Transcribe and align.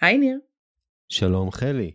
היי 0.00 0.18
ניר. 0.18 0.38
שלום 1.08 1.50
חלי. 1.50 1.92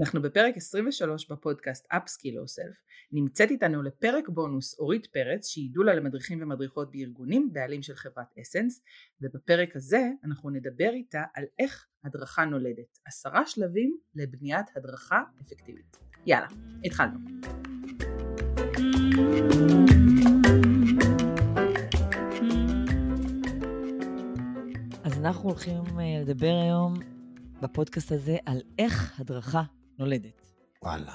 אנחנו 0.00 0.22
בפרק 0.22 0.56
23 0.56 1.30
בפודקאסט 1.30 1.86
Upskill 1.92 2.34
Yourself. 2.34 2.76
נמצאת 3.12 3.50
איתנו 3.50 3.82
לפרק 3.82 4.28
בונוס 4.28 4.78
אורית 4.78 5.06
פרץ 5.06 5.48
שהיא 5.48 5.70
דולה 5.72 5.94
למדריכים 5.94 6.42
ומדריכות 6.42 6.90
בארגונים, 6.90 7.52
בעלים 7.52 7.82
של 7.82 7.94
חברת 7.94 8.38
אסנס, 8.40 8.82
ובפרק 9.20 9.76
הזה 9.76 10.00
אנחנו 10.24 10.50
נדבר 10.50 10.90
איתה 10.92 11.22
על 11.34 11.44
איך 11.58 11.86
הדרכה 12.04 12.44
נולדת. 12.44 12.98
עשרה 13.04 13.46
שלבים 13.46 13.96
לבניית 14.14 14.66
הדרכה 14.76 15.22
אפקטיבית. 15.42 15.96
יאללה, 16.26 16.48
התחלנו. 16.84 17.18
אז 25.04 25.18
אנחנו 25.18 25.48
הולכים 25.48 26.00
אה, 26.00 26.20
לדבר 26.22 26.54
היום 26.62 27.13
בפודקאסט 27.62 28.12
הזה 28.12 28.36
על 28.46 28.60
איך 28.78 29.20
הדרכה 29.20 29.62
נולדת. 29.98 30.46
וואלה. 30.82 31.14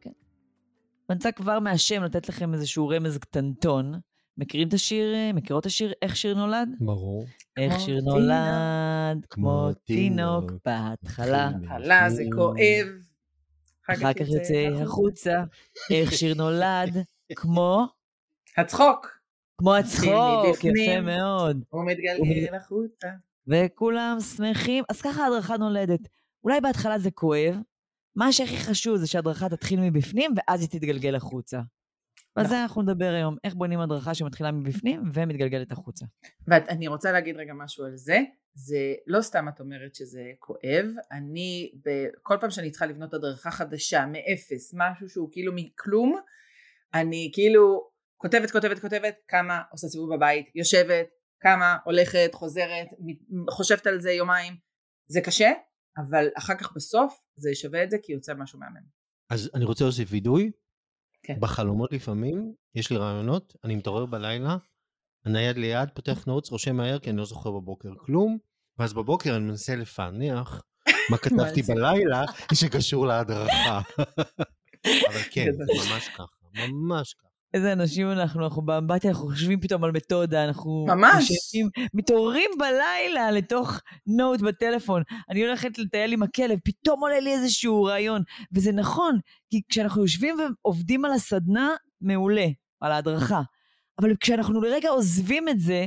כן. 0.00 0.10
אני 1.10 1.16
רוצה 1.16 1.32
כבר 1.32 1.58
מהשם 1.58 2.02
לתת 2.02 2.28
לכם 2.28 2.54
איזשהו 2.54 2.88
רמז 2.88 3.18
קטנטון. 3.18 4.00
מכירים 4.38 4.68
את 4.68 4.74
השיר, 4.74 5.14
מכירות 5.34 5.60
את 5.60 5.66
השיר 5.66 5.92
איך 6.02 6.16
שיר 6.16 6.34
נולד? 6.34 6.68
ברור. 6.80 7.26
איך 7.56 7.80
שיר 7.80 8.00
נולד, 8.00 9.26
כמו 9.30 9.68
תינוק, 9.84 10.50
בהתחלה. 10.64 11.50
בהתחלה 11.60 12.10
זה 12.10 12.22
כואב. 12.34 12.86
אחר 13.90 14.12
כך 14.14 14.28
יוצא 14.28 14.82
החוצה. 14.82 15.44
איך 15.90 16.12
שיר 16.12 16.34
נולד, 16.34 17.04
כמו... 17.36 17.86
הצחוק. 18.56 19.18
כמו 19.58 19.74
הצחוק, 19.74 20.64
יפה 20.64 21.00
מאוד. 21.00 21.64
הוא 21.68 21.84
מתגלגל 21.84 22.54
החוצה. 22.54 23.08
וכולם 23.48 24.16
שמחים. 24.36 24.84
אז 24.88 25.02
ככה 25.02 25.26
הדרכה 25.26 25.56
נולדת. 25.56 26.00
אולי 26.44 26.60
בהתחלה 26.60 26.98
זה 26.98 27.10
כואב, 27.10 27.54
מה 28.16 28.32
שהכי 28.32 28.56
חשוב 28.56 28.96
זה 28.96 29.06
שהדרכה 29.06 29.48
תתחיל 29.48 29.80
מבפנים, 29.80 30.34
ואז 30.36 30.60
היא 30.60 30.68
תתגלגל 30.68 31.14
החוצה. 31.14 31.60
ועל 32.36 32.46
זה 32.46 32.54
נכון. 32.54 32.62
אנחנו 32.62 32.82
נדבר 32.82 33.12
היום, 33.14 33.36
איך 33.44 33.54
בונים 33.54 33.80
הדרכה 33.80 34.14
שמתחילה 34.14 34.52
מבפנים 34.52 35.02
ומתגלגלת 35.14 35.72
החוצה. 35.72 36.06
ואני 36.48 36.88
רוצה 36.88 37.12
להגיד 37.12 37.36
רגע 37.36 37.52
משהו 37.54 37.84
על 37.84 37.96
זה. 37.96 38.18
זה 38.54 38.94
לא 39.06 39.22
סתם 39.22 39.48
את 39.48 39.60
אומרת 39.60 39.94
שזה 39.94 40.22
כואב, 40.38 40.86
אני 41.12 41.72
כל 42.22 42.36
פעם 42.40 42.50
שאני 42.50 42.70
צריכה 42.70 42.86
לבנות 42.86 43.14
הדרכה 43.14 43.50
חדשה 43.50 44.06
מאפס, 44.06 44.74
משהו 44.76 45.08
שהוא 45.08 45.28
כאילו 45.32 45.52
מכלום, 45.54 46.16
אני 46.94 47.30
כאילו 47.34 47.90
כותבת 48.16 48.50
כותבת 48.50 48.78
כותבת 48.78 49.14
כמה 49.28 49.62
עושה 49.70 49.88
סיבוב 49.88 50.14
בבית, 50.14 50.50
יושבת, 50.54 51.06
כמה 51.44 51.76
הולכת, 51.84 52.30
חוזרת, 52.34 52.86
חושבת 53.50 53.86
על 53.86 54.00
זה 54.00 54.12
יומיים, 54.12 54.56
זה 55.10 55.20
קשה, 55.20 55.52
אבל 55.96 56.26
אחר 56.38 56.54
כך 56.54 56.72
בסוף 56.76 57.24
זה 57.36 57.50
ישווה 57.50 57.84
את 57.84 57.90
זה 57.90 57.96
כי 58.02 58.12
יוצא 58.12 58.34
משהו 58.34 58.58
מהמם. 58.58 58.86
אז 59.30 59.50
אני 59.54 59.64
רוצה 59.64 59.84
להוסיף 59.84 60.08
וידוי. 60.12 60.50
כן. 61.22 61.36
בחלומות 61.40 61.92
לפעמים, 61.92 62.54
יש 62.74 62.90
לי 62.90 62.96
רעיונות, 62.96 63.56
אני 63.64 63.74
מתעורר 63.74 64.06
בלילה, 64.06 64.56
הנייד 65.24 65.56
ליד, 65.56 65.88
פותח 65.94 66.24
נוטס, 66.26 66.50
רושם 66.50 66.76
מהר 66.76 66.98
כי 66.98 67.10
אני 67.10 67.18
לא 67.18 67.24
זוכר 67.24 67.50
בבוקר 67.50 67.90
כלום, 67.98 68.38
ואז 68.78 68.92
בבוקר 68.92 69.36
אני 69.36 69.44
מנסה 69.44 69.76
לפענח 69.76 70.62
מה 71.10 71.18
כתבתי 71.18 71.62
בלילה 71.62 72.24
שקשור 72.54 73.06
להדרכה. 73.06 73.80
אבל 75.08 75.22
כן, 75.30 75.48
ממש 75.88 76.08
ככה, 76.08 76.46
ממש 76.54 77.14
ככה. 77.14 77.33
איזה 77.54 77.72
אנשים 77.72 78.10
אנחנו, 78.10 78.44
אנחנו 78.44 78.62
באמבטיה, 78.62 79.10
אנחנו 79.10 79.28
חושבים 79.28 79.60
פתאום 79.60 79.84
על 79.84 79.90
מתודה, 79.92 80.44
אנחנו... 80.44 80.86
ממש. 80.88 81.30
משנים, 81.30 81.68
מתעוררים 81.94 82.50
בלילה 82.58 83.30
לתוך 83.30 83.80
נוט 84.06 84.40
בטלפון. 84.40 85.02
אני 85.30 85.46
הולכת 85.46 85.78
לטייל 85.78 86.12
עם 86.12 86.22
הכלב, 86.22 86.58
פתאום 86.64 87.00
עולה 87.00 87.20
לי 87.20 87.32
איזשהו 87.32 87.84
רעיון. 87.84 88.22
וזה 88.52 88.72
נכון, 88.72 89.18
כי 89.50 89.60
כשאנחנו 89.68 90.02
יושבים 90.02 90.36
ועובדים 90.38 91.04
על 91.04 91.12
הסדנה, 91.12 91.70
מעולה, 92.00 92.46
על 92.80 92.92
ההדרכה. 92.92 93.42
אבל 94.00 94.16
כשאנחנו 94.20 94.60
לרגע 94.60 94.88
עוזבים 94.88 95.48
את 95.48 95.60
זה, 95.60 95.86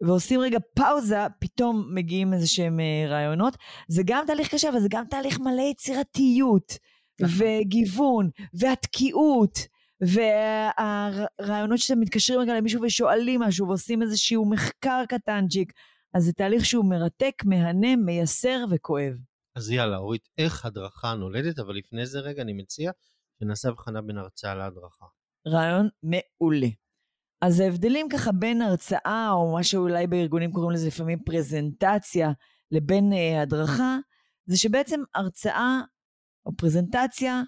ועושים 0.00 0.40
רגע 0.40 0.58
פאוזה, 0.74 1.18
פתאום 1.38 1.94
מגיעים 1.94 2.34
איזה 2.34 2.46
שהם 2.46 2.80
אה, 2.80 3.08
רעיונות. 3.08 3.56
זה 3.88 4.02
גם 4.06 4.24
תהליך 4.26 4.54
קשה, 4.54 4.68
אבל 4.68 4.80
זה 4.80 4.88
גם 4.90 5.04
תהליך 5.10 5.40
מלא 5.40 5.62
יצירתיות, 5.62 6.72
נכון. 7.20 7.36
וגיוון, 7.38 8.30
והתקיעות. 8.54 9.75
והרעיונות 10.00 11.78
שאתם 11.78 12.00
מתקשרים 12.00 12.40
רגע 12.40 12.54
למישהו 12.54 12.82
ושואלים 12.82 13.40
משהו 13.40 13.68
ועושים 13.68 14.02
איזשהו 14.02 14.50
מחקר 14.50 15.02
קטנצ'יק, 15.08 15.72
אז 16.14 16.24
זה 16.24 16.32
תהליך 16.32 16.64
שהוא 16.64 16.84
מרתק, 16.84 17.42
מהנה, 17.44 17.96
מייסר 17.96 18.64
וכואב. 18.70 19.12
אז 19.56 19.70
יאללה, 19.70 19.96
אורית, 19.96 20.28
איך 20.38 20.66
הדרכה 20.66 21.14
נולדת? 21.14 21.58
אבל 21.58 21.74
לפני 21.76 22.06
זה 22.06 22.20
רגע 22.20 22.42
אני 22.42 22.52
מציע 22.52 22.90
שנעשה 23.40 23.68
הבחנה 23.68 24.02
בין 24.02 24.18
הרצאה 24.18 24.54
להדרכה. 24.54 25.06
רעיון 25.48 25.88
מעולה. 26.02 26.68
אז 27.40 27.60
ההבדלים 27.60 28.08
ככה 28.08 28.32
בין 28.32 28.62
הרצאה, 28.62 29.30
או 29.30 29.52
מה 29.52 29.64
שאולי 29.64 30.06
בארגונים 30.06 30.52
קוראים 30.52 30.70
לזה 30.70 30.86
לפעמים 30.86 31.18
פרזנטציה, 31.18 32.32
לבין 32.70 33.12
אה, 33.12 33.42
הדרכה, 33.42 33.96
זה 34.46 34.56
שבעצם 34.58 35.00
הרצאה 35.14 35.80
או 36.46 36.56
פרזנטציה 36.56 37.42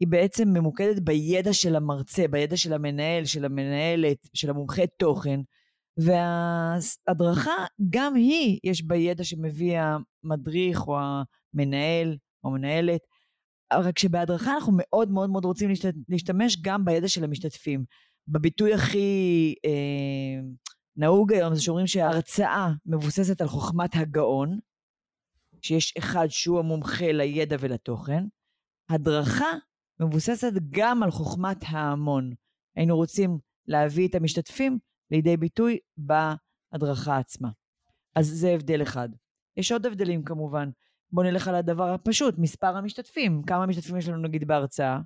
היא 0.00 0.08
בעצם 0.08 0.48
ממוקדת 0.48 1.00
בידע 1.02 1.52
של 1.52 1.76
המרצה, 1.76 2.28
בידע 2.28 2.56
של 2.56 2.72
המנהל, 2.72 3.24
של 3.24 3.44
המנהלת, 3.44 4.28
של 4.34 4.50
המומחה 4.50 4.82
תוכן, 4.98 5.40
וההדרכה, 5.96 7.64
גם 7.90 8.14
היא, 8.14 8.60
יש 8.64 8.82
בה 8.82 8.96
ידע 8.96 9.24
שמביא 9.24 9.78
המדריך 9.80 10.88
או 10.88 10.98
המנהל 10.98 12.16
או 12.44 12.50
המנהלת, 12.50 13.00
רק 13.72 13.98
שבהדרכה 13.98 14.54
אנחנו 14.54 14.72
מאוד 14.76 15.10
מאוד 15.10 15.30
מאוד 15.30 15.44
רוצים 15.44 15.70
להשתמש 16.08 16.62
גם 16.62 16.84
בידע 16.84 17.08
של 17.08 17.24
המשתתפים. 17.24 17.84
בביטוי 18.28 18.74
הכי 18.74 19.54
אה, 19.64 20.40
נהוג 20.96 21.32
היום 21.32 21.54
זה 21.54 21.62
שאומרים 21.62 21.86
שההרצאה 21.86 22.68
מבוססת 22.86 23.40
על 23.40 23.48
חוכמת 23.48 23.90
הגאון, 23.94 24.58
שיש 25.62 25.94
אחד 25.98 26.26
שהוא 26.28 26.58
המומחה 26.58 27.12
לידע 27.12 27.56
ולתוכן. 27.60 28.24
הדרכה 28.88 29.52
מבוססת 30.00 30.52
גם 30.70 31.02
על 31.02 31.10
חוכמת 31.10 31.58
ההמון. 31.66 32.32
היינו 32.76 32.96
רוצים 32.96 33.38
להביא 33.66 34.08
את 34.08 34.14
המשתתפים 34.14 34.78
לידי 35.10 35.36
ביטוי 35.36 35.78
בהדרכה 35.96 37.18
עצמה. 37.18 37.48
אז 38.14 38.28
זה 38.28 38.50
הבדל 38.50 38.82
אחד. 38.82 39.08
יש 39.56 39.72
עוד 39.72 39.86
הבדלים 39.86 40.24
כמובן. 40.24 40.70
בואו 41.12 41.26
נלך 41.26 41.48
על 41.48 41.54
הדבר 41.54 41.88
הפשוט, 41.88 42.34
מספר 42.38 42.76
המשתתפים. 42.76 43.42
כמה 43.42 43.66
משתתפים 43.66 43.96
יש 43.96 44.08
לנו 44.08 44.22
נגיד 44.22 44.46
בהרצאה? 44.46 45.00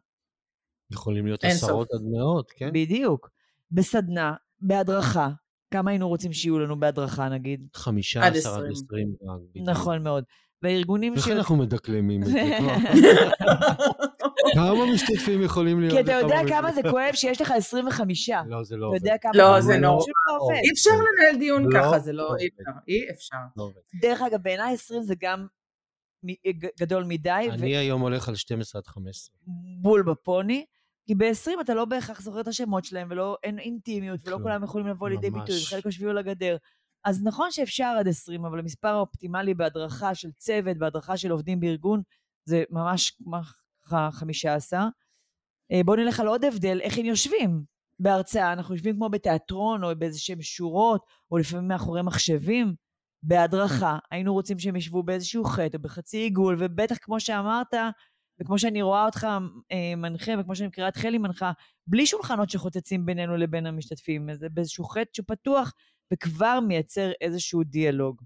יכולים 0.93 1.27
להיות 1.27 1.45
עשרות 1.45 1.89
עד 1.93 2.01
מאות, 2.03 2.51
כן? 2.57 2.71
בדיוק. 2.73 3.31
בסדנה, 3.71 4.35
בהדרכה, 4.61 5.29
כמה 5.71 5.91
היינו 5.91 6.09
רוצים 6.09 6.33
שיהיו 6.33 6.59
לנו 6.59 6.81
בהדרכה 6.81 7.29
נגיד? 7.29 7.69
חמישה 7.75 8.27
עשר 8.27 8.55
עד 8.55 8.65
עשרים. 8.71 9.15
נכון 9.65 10.03
מאוד. 10.03 10.25
והארגונים 10.63 11.17
ש... 11.17 11.19
איך 11.19 11.29
אנחנו 11.29 11.57
מדקלמים 11.57 12.23
את 12.23 12.27
זה? 12.27 12.41
כמה 14.55 14.93
משתתפים 14.95 15.43
יכולים 15.43 15.81
להיות? 15.81 15.95
כי 15.95 16.01
אתה 16.01 16.13
יודע 16.13 16.41
כמה 16.49 16.73
זה 16.73 16.81
כואב 16.91 17.15
שיש 17.15 17.41
לך 17.41 17.51
25. 17.51 18.31
לא, 18.47 18.65
זה 18.65 18.77
לא 18.77 18.87
עובד. 18.87 18.99
לא, 19.35 19.61
זה 19.61 19.79
לא. 19.79 19.99
אי 20.65 20.73
אפשר 20.73 20.91
לנהל 20.91 21.39
דיון 21.39 21.65
לא 21.65 21.81
ככה, 21.81 21.99
זה 21.99 22.13
לא, 22.13 22.35
אי 22.89 23.11
אפשר. 23.11 23.37
לא 23.57 23.71
דרך 24.03 24.23
אגב, 24.23 24.43
בעיניי 24.43 24.75
20 24.75 25.03
זה 25.03 25.15
גם 25.21 25.47
גדול 26.81 27.05
מדי. 27.05 27.49
אני 27.51 27.77
היום 27.77 28.01
הולך 28.01 28.29
על 28.29 28.35
12 28.35 28.81
עד 28.81 28.87
15. 28.87 29.35
בול 29.83 30.03
בפוני. 30.03 30.65
כי 31.07 31.15
ב-20 31.15 31.61
אתה 31.61 31.75
לא 31.75 31.85
בהכרח 31.85 32.21
זוכר 32.21 32.41
את 32.41 32.49
השמות 32.49 32.85
שלהם, 32.85 33.09
ולא, 33.11 33.37
אין 33.43 33.59
אינטימיות, 33.59 34.21
ולא 34.27 34.39
כולם 34.43 34.65
יכולים 34.65 34.87
לבוא 34.87 35.09
לידי 35.09 35.31
ביטוי, 35.31 35.57
וחלק 35.63 35.85
יושבים 35.85 36.09
על 36.09 36.19
הגדר. 36.19 36.57
אז 37.09 37.25
נכון 37.25 37.51
שאפשר 37.51 37.95
עד 37.99 38.09
20, 38.09 38.45
אבל 38.45 38.59
המספר 38.59 38.89
האופטימלי 38.89 39.55
בהדרכה 39.55 40.15
של 40.15 40.31
צוות, 40.33 40.77
בהדרכה 40.77 41.17
של 41.17 41.31
עובדים 41.31 41.61
בארגון, 41.61 42.03
זה 42.45 42.65
ממש 42.71 43.13
ככה 43.87 44.09
15. 44.13 44.89
אה, 45.73 45.81
בואו 45.85 45.97
נלך 45.97 46.21
על 46.21 46.27
עוד 46.27 46.45
הבדל, 46.45 46.81
איך 46.81 46.99
הם 46.99 47.05
יושבים. 47.05 47.65
בהרצאה 48.01 48.53
אנחנו 48.53 48.75
יושבים 48.75 48.97
כמו 48.97 49.09
בתיאטרון, 49.09 49.85
או 49.85 49.89
באיזה 49.99 50.21
שהם 50.21 50.43
שורות, 50.43 51.05
או 51.31 51.39
לפעמים 51.39 51.69
מאחורי 51.69 52.03
מחשבים. 52.03 52.75
בהדרכה 53.23 53.99
היינו 54.11 54.33
רוצים 54.33 54.59
שהם 54.59 54.77
ישבו 54.77 55.03
באיזשהו 55.03 55.45
חטא 55.45 55.77
או 55.77 55.83
בחצי 55.83 56.17
עיגול, 56.17 56.57
ובטח 56.59 56.97
כמו 57.01 57.21
שאמרת, 57.21 57.75
וכמו 58.41 58.59
שאני 58.59 58.83
רואה 58.83 59.07
אותך 59.07 59.27
אה, 59.73 59.97
מנחה, 59.97 60.33
וכמו 60.41 60.57
שאני 60.57 60.69
מכירה 60.69 60.89
את 60.89 60.97
חלי 60.97 61.19
מנחה, 61.19 61.53
בלי 61.87 62.07
שולחנות 62.07 62.51
שחוצצים 62.51 63.07
בינינו 63.07 63.37
לבין 63.37 63.67
המשתתפים, 63.67 64.29
זה 64.35 64.49
באיזשהו 64.49 64.85
חטא 64.85 65.11
שפתוח, 65.13 65.73
וכבר 66.13 66.59
מייצר 66.69 67.11
איזשהו 67.21 67.65
דיאלוג. 67.65 68.23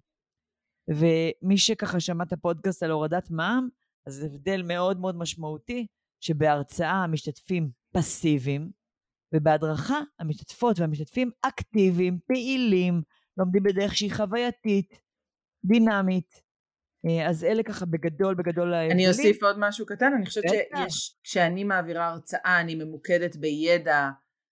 ומי 0.88 1.58
שככה 1.58 2.00
שמע 2.00 2.24
את 2.24 2.32
הפודקאסט 2.32 2.82
על 2.82 2.90
הורדת 2.90 3.30
מע"מ, 3.30 3.68
אז 4.06 4.14
זה 4.14 4.26
הבדל 4.26 4.62
מאוד 4.62 5.00
מאוד 5.00 5.16
משמעותי, 5.16 5.86
שבהרצאה 6.20 7.04
המשתתפים 7.04 7.70
פסיביים, 7.92 8.70
ובהדרכה 9.34 10.00
המשתתפות 10.18 10.80
והמשתתפים 10.80 11.30
אקטיביים, 11.42 12.18
פעילים, 12.26 13.02
לומדים 13.36 13.62
בדרך 13.62 13.96
שהיא 13.96 14.12
חווייתית, 14.12 15.00
דינמית, 15.64 16.42
אה, 17.06 17.28
אז 17.28 17.44
אלה 17.44 17.62
ככה 17.62 17.86
בגדול 17.86 18.34
בגדול 18.34 18.74
ההבדלים. 18.74 18.98
אני 18.98 19.08
אוסיף 19.08 19.42
עוד 19.42 19.56
משהו 19.58 19.86
קטן, 19.86 20.12
אני 20.16 20.26
חושבת 20.26 20.44
בטח. 20.44 20.84
שיש, 20.88 21.16
כשאני 21.22 21.64
מעבירה 21.64 22.08
הרצאה 22.08 22.60
אני 22.60 22.74
ממוקדת 22.74 23.36
בידע 23.36 24.08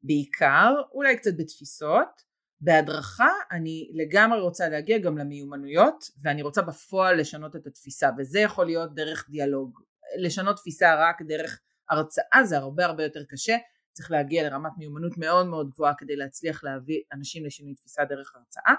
בעיקר, 0.03 0.75
אולי 0.93 1.17
קצת 1.17 1.31
בתפיסות, 1.39 2.23
בהדרכה 2.63 3.31
אני 3.53 3.91
לגמרי 3.95 4.41
רוצה 4.41 4.69
להגיע 4.69 4.99
גם 4.99 5.19
למיומנויות 5.19 6.05
ואני 6.23 6.43
רוצה 6.43 6.63
בפועל 6.63 7.21
לשנות 7.21 7.57
את 7.57 7.67
התפיסה 7.67 8.11
וזה 8.19 8.41
יכול 8.41 8.67
להיות 8.67 8.95
דרך 8.95 9.27
דיאלוג, 9.31 9.81
לשנות 10.19 10.57
תפיסה 10.57 10.95
רק 10.99 11.23
דרך 11.23 11.61
הרצאה 11.91 12.45
זה 12.45 12.57
הרבה 12.57 12.85
הרבה 12.85 13.03
יותר 13.03 13.25
קשה, 13.29 13.57
צריך 13.93 14.11
להגיע 14.11 14.43
לרמת 14.43 14.73
מיומנות 14.79 15.19
מאוד 15.19 15.47
מאוד 15.47 15.71
גבוהה 15.71 15.95
כדי 15.95 16.17
להצליח 16.17 16.65
להביא 16.65 17.03
אנשים 17.13 17.47
לשינוי 17.47 17.75
תפיסה 17.75 18.05
דרך 18.05 18.33
הרצאה, 18.37 18.75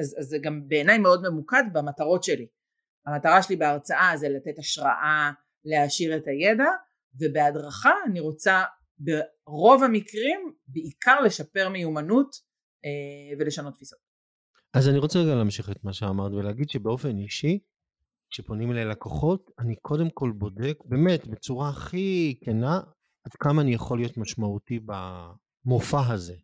אז, 0.00 0.16
אז 0.18 0.26
זה 0.26 0.38
גם 0.38 0.68
בעיניי 0.68 0.98
מאוד 0.98 1.28
ממוקד 1.28 1.64
במטרות 1.72 2.24
שלי, 2.24 2.46
המטרה 3.06 3.42
שלי 3.42 3.56
בהרצאה 3.56 4.12
זה 4.16 4.28
לתת 4.28 4.58
השראה 4.58 5.30
להעשיר 5.64 6.16
את 6.16 6.26
הידע 6.26 6.70
ובהדרכה 7.20 7.92
אני 8.06 8.20
רוצה 8.20 8.64
ברוב 8.98 9.84
המקרים 9.84 10.52
בעיקר 10.66 11.20
לשפר 11.20 11.68
מיומנות 11.68 12.47
ולשנות 13.38 13.74
תפיסות. 13.74 13.98
אז 14.74 14.88
אני 14.88 14.98
רוצה 14.98 15.18
רגע 15.18 15.34
להמשיך 15.34 15.70
את 15.70 15.84
מה 15.84 15.92
שאמרת 15.92 16.32
ולהגיד 16.32 16.70
שבאופן 16.70 17.18
אישי, 17.18 17.58
כשפונים 18.30 18.72
אליי 18.72 18.84
לקוחות, 18.84 19.50
אני 19.58 19.76
קודם 19.76 20.10
כל 20.10 20.32
בודק, 20.32 20.78
באמת, 20.84 21.26
בצורה 21.26 21.68
הכי 21.68 22.38
כנה, 22.44 22.80
עד 23.24 23.32
כמה 23.32 23.62
אני 23.62 23.74
יכול 23.74 23.98
להיות 23.98 24.16
משמעותי 24.16 24.80
במופע 24.84 26.12
הזה. 26.12 26.36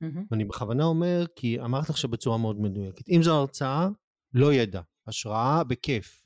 מהמם. 0.00 0.24
ואני 0.30 0.44
בכוונה 0.44 0.84
אומר, 0.84 1.24
כי 1.36 1.60
אמרת 1.60 1.90
עכשיו 1.90 2.10
בצורה 2.10 2.38
מאוד 2.38 2.60
מדויקת. 2.60 3.08
אם 3.08 3.22
זו 3.22 3.38
הרצאה, 3.38 3.88
לא 4.34 4.52
ידע, 4.52 4.80
השראה 5.06 5.64
בכיף. 5.64 6.22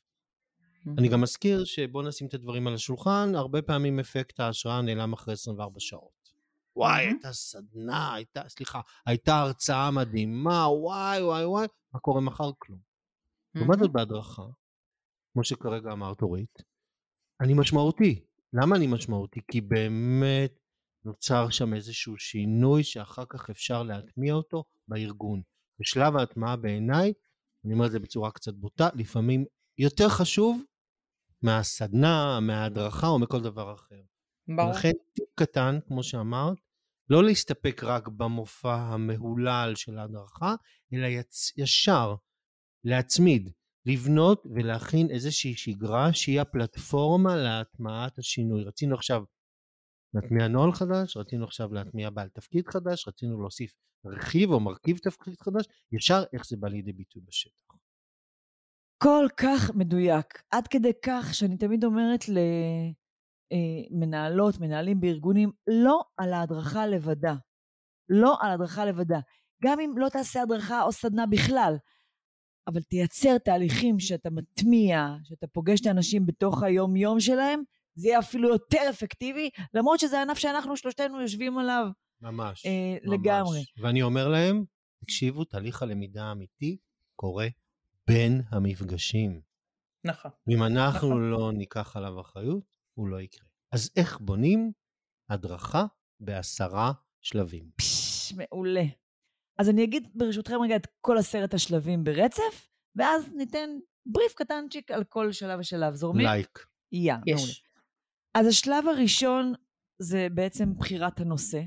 אני 0.99 1.09
גם 1.09 1.21
מזכיר 1.21 1.65
שבוא 1.65 2.03
נשים 2.03 2.27
את 2.27 2.35
הדברים 2.35 2.67
על 2.67 2.75
השולחן, 2.75 3.33
הרבה 3.35 3.63
פעמים 3.63 4.01
אפקט 4.01 4.41
ההשראה 4.41 4.83
נעלם 4.83 5.13
אחרי 5.13 5.35
24 5.35 5.81
שעות. 5.81 6.22
וואי. 6.77 7.07
הייתה 7.07 7.33
סדנה, 7.33 8.15
הייתה, 8.15 8.49
סליחה, 8.49 8.81
הייתה 9.07 9.41
הרצאה 9.41 9.91
מדהימה, 9.91 10.69
וואי, 10.69 11.23
וואי, 11.23 11.45
וואי, 11.45 11.67
מה 11.95 12.01
קורה 12.01 12.21
מחר? 12.21 12.51
כלום. 12.59 12.81
לעומת 13.55 13.79
זאת 13.79 13.93
בהדרכה, 13.93 14.43
כמו 15.33 15.45
שכרגע 15.45 15.93
אמרת 15.93 16.23
אורית, 16.23 16.63
אני 17.41 17.55
משמעותי. 17.55 18.25
למה 18.53 18.77
אני 18.77 18.87
משמעותי? 18.87 19.41
כי 19.51 19.61
באמת 19.61 20.53
נוצר 21.05 21.51
שם 21.51 21.75
איזשהו 21.75 22.19
שינוי 22.19 22.85
שאחר 22.85 23.25
כך 23.29 23.51
אפשר 23.51 23.83
להטמיע 23.83 24.35
אותו 24.35 24.65
בארגון. 24.89 25.43
בשלב 25.81 26.17
ההטמעה 26.17 26.57
בעיניי, 26.57 27.13
אני 27.65 27.75
אומר 27.75 27.87
את 27.87 27.91
זה 27.91 27.99
בצורה 27.99 28.31
קצת 28.31 28.55
בוטה, 28.55 28.89
לפעמים 28.95 29.45
יותר 29.79 30.09
חשוב 30.09 30.63
מהסדנה, 31.43 32.41
מההדרכה 32.41 33.07
או 33.07 33.19
מכל 33.19 33.43
דבר 33.43 33.75
אחר. 33.75 34.03
ברור. 34.49 34.71
לכן 34.71 34.93
טיפ 35.13 35.29
קטן, 35.35 35.79
כמו 35.89 36.03
שאמרת, 36.03 36.59
לא 37.11 37.25
להסתפק 37.25 37.85
רק 37.85 38.09
במופע 38.09 38.75
המהולל 38.75 39.73
של 39.77 39.99
ההדרכה, 39.99 40.55
אלא 40.95 41.07
יצ... 41.07 41.53
ישר 41.57 42.15
להצמיד, 42.85 43.51
לבנות 43.87 44.47
ולהכין 44.55 45.11
איזושהי 45.11 45.55
שגרה 45.55 46.13
שהיא 46.13 46.41
הפלטפורמה 46.41 47.37
להטמעת 47.37 48.19
השינוי. 48.19 48.65
רצינו 48.65 48.95
עכשיו 48.95 49.25
להטמיע 50.15 50.49
נוהל 50.49 50.73
חדש, 50.73 51.17
רצינו 51.17 51.45
עכשיו 51.45 51.73
להטמיע 51.75 52.11
בעל 52.11 52.29
תפקיד 52.29 52.69
חדש, 52.69 53.09
רצינו 53.09 53.41
להוסיף 53.41 53.75
רכיב 54.07 54.51
או 54.51 54.61
מרכיב 54.61 54.99
תפקיד 54.99 55.41
חדש, 55.41 55.67
ישר 55.93 56.23
איך 56.33 56.47
זה 56.47 56.57
בא 56.57 56.69
לידי 56.69 56.93
ביטוי 56.93 57.23
בשטח. 57.27 57.77
כל 59.03 59.27
כך 59.37 59.71
מדויק, 59.75 60.43
עד 60.51 60.69
כדי 60.69 60.93
כך 61.05 61.35
שאני 61.35 61.57
תמיד 61.57 61.85
אומרת 61.85 62.29
למנהלות, 63.91 64.61
מנהלים 64.61 65.01
בארגונים, 65.01 65.51
לא 65.67 66.03
על 66.17 66.33
ההדרכה 66.33 66.87
לבדה. 66.87 67.35
לא 68.09 68.37
על 68.41 68.51
הדרכה 68.51 68.85
לבדה. 68.85 69.21
גם 69.65 69.81
אם 69.81 69.99
לא 69.99 70.09
תעשה 70.09 70.43
הדרכה 70.43 70.83
או 70.83 70.93
סדנה 70.93 71.27
בכלל, 71.27 71.75
אבל 72.67 72.83
תייצר 72.83 73.39
תהליכים 73.39 74.01
שאתה 74.01 74.31
מטמיע, 74.31 75.15
שאתה 75.25 75.47
פוגש 75.47 75.81
את 75.81 75.87
האנשים 75.87 76.27
בתוך 76.27 76.63
היום-יום 76.63 77.21
שלהם, 77.21 77.63
זה 77.95 78.09
יהיה 78.09 78.19
אפילו 78.19 78.49
יותר 78.49 78.91
אפקטיבי, 78.91 79.51
למרות 79.75 80.01
שזה 80.01 80.19
הענף 80.19 80.39
שאנחנו 80.39 80.77
שלושתנו 80.77 81.21
יושבים 81.21 81.59
עליו 81.59 81.87
ממש. 82.21 82.67
אה, 82.67 82.97
ממש. 83.05 83.21
לגמרי. 83.21 83.65
ואני 83.83 84.03
אומר 84.03 84.29
להם, 84.29 84.65
תקשיבו, 85.05 85.45
תהליך 85.45 85.83
הלמידה 85.83 86.25
האמיתי 86.25 86.77
קורה 87.17 87.49
בין 88.07 88.43
המפגשים. 88.51 89.41
נכון. 90.05 90.31
אם 90.49 90.63
אנחנו 90.63 91.09
נכון. 91.09 91.31
לא 91.31 91.53
ניקח 91.53 91.97
עליו 91.97 92.21
אחריות, 92.21 92.65
הוא 92.95 93.09
לא 93.09 93.21
יקרה. 93.21 93.47
אז 93.73 93.91
איך 93.97 94.21
בונים 94.21 94.73
הדרכה 95.29 95.87
בעשרה 96.21 96.93
שלבים? 97.21 97.71
פש, 97.77 98.33
מעולה. 98.33 98.85
אז 99.59 99.69
אני 99.69 99.85
אגיד 99.85 100.09
ברשותכם 100.15 100.55
רגע 100.65 100.77
את 100.77 100.87
כל 101.01 101.19
עשרת 101.19 101.55
השלבים 101.55 102.05
ברצף, 102.05 102.69
ואז 102.97 103.33
ניתן 103.33 103.71
בריף 104.07 104.35
קטנצ'יק 104.35 104.91
על 104.91 105.05
כל 105.05 105.33
שלב 105.33 105.61
ושלב. 105.61 105.95
זורמים? 105.95 106.27
לייק. 106.27 106.67
יא, 106.93 107.15
מעולה. 107.15 107.43
יש. 107.43 107.65
אז 108.35 108.47
השלב 108.47 108.89
הראשון 108.89 109.53
זה 109.99 110.29
בעצם 110.35 110.75
בחירת 110.79 111.21
הנושא. 111.21 111.63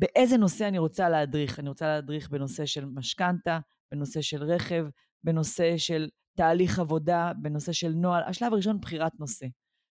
באיזה 0.00 0.36
נושא 0.36 0.68
אני 0.68 0.78
רוצה 0.78 1.08
להדריך? 1.08 1.58
אני 1.58 1.68
רוצה 1.68 1.86
להדריך 1.86 2.30
בנושא 2.30 2.66
של 2.66 2.84
משכנתה, 2.84 3.58
בנושא 3.92 4.22
של 4.22 4.42
רכב, 4.42 4.86
בנושא 5.24 5.76
של 5.76 6.08
תהליך 6.36 6.78
עבודה, 6.78 7.32
בנושא 7.42 7.72
של 7.72 7.88
נוהל. 7.88 8.22
השלב 8.22 8.52
הראשון, 8.52 8.80
בחירת 8.80 9.12
נושא. 9.18 9.46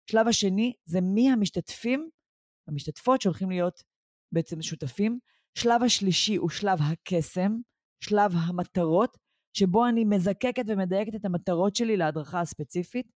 השלב 0.10 0.28
השני 0.28 0.74
זה 0.86 1.02
מי 1.02 1.30
המשתתפים, 1.30 2.10
המשתתפות 2.68 3.22
שהולכים 3.22 3.50
להיות 3.50 3.84
בעצם 4.32 4.62
שותפים. 4.62 5.20
שלב 5.58 5.84
השלישי 5.84 6.36
הוא 6.36 6.50
שלב 6.50 6.80
הקסם, 6.82 7.52
שלב 8.04 8.32
המטרות, 8.36 9.18
שבו 9.54 9.88
אני 9.88 10.06
מזקקת 10.06 10.64
ומדייקת 10.68 11.16
את 11.16 11.26
המטרות 11.26 11.76
שלי 11.76 11.98
להדרכה 11.98 12.42
הספציפית. 12.42 13.08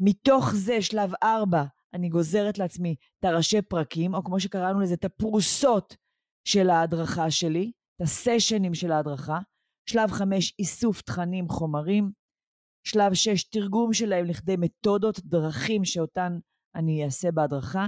מתוך 0.00 0.54
זה, 0.54 0.82
שלב 0.82 1.10
ארבע, 1.22 1.64
אני 1.94 2.08
גוזרת 2.08 2.58
לעצמי 2.58 2.96
את 3.18 3.24
הראשי 3.24 3.62
פרקים, 3.62 4.14
או 4.14 4.24
כמו 4.24 4.40
שקראנו 4.40 4.80
לזה, 4.80 4.94
את 4.94 5.04
הפרוסות 5.04 5.96
של 6.44 6.70
ההדרכה 6.70 7.30
שלי, 7.30 7.72
את 7.96 8.02
הסשנים 8.02 8.74
של 8.74 8.92
ההדרכה. 8.92 9.38
שלב 9.86 10.10
חמש, 10.10 10.54
איסוף 10.58 11.02
תכנים, 11.02 11.48
חומרים. 11.48 12.10
שלב 12.84 13.14
שש, 13.14 13.44
תרגום 13.44 13.92
שלהם 13.92 14.24
לכדי 14.24 14.56
מתודות, 14.58 15.20
דרכים 15.20 15.84
שאותן 15.84 16.38
אני 16.74 17.04
אעשה 17.04 17.32
בהדרכה. 17.32 17.86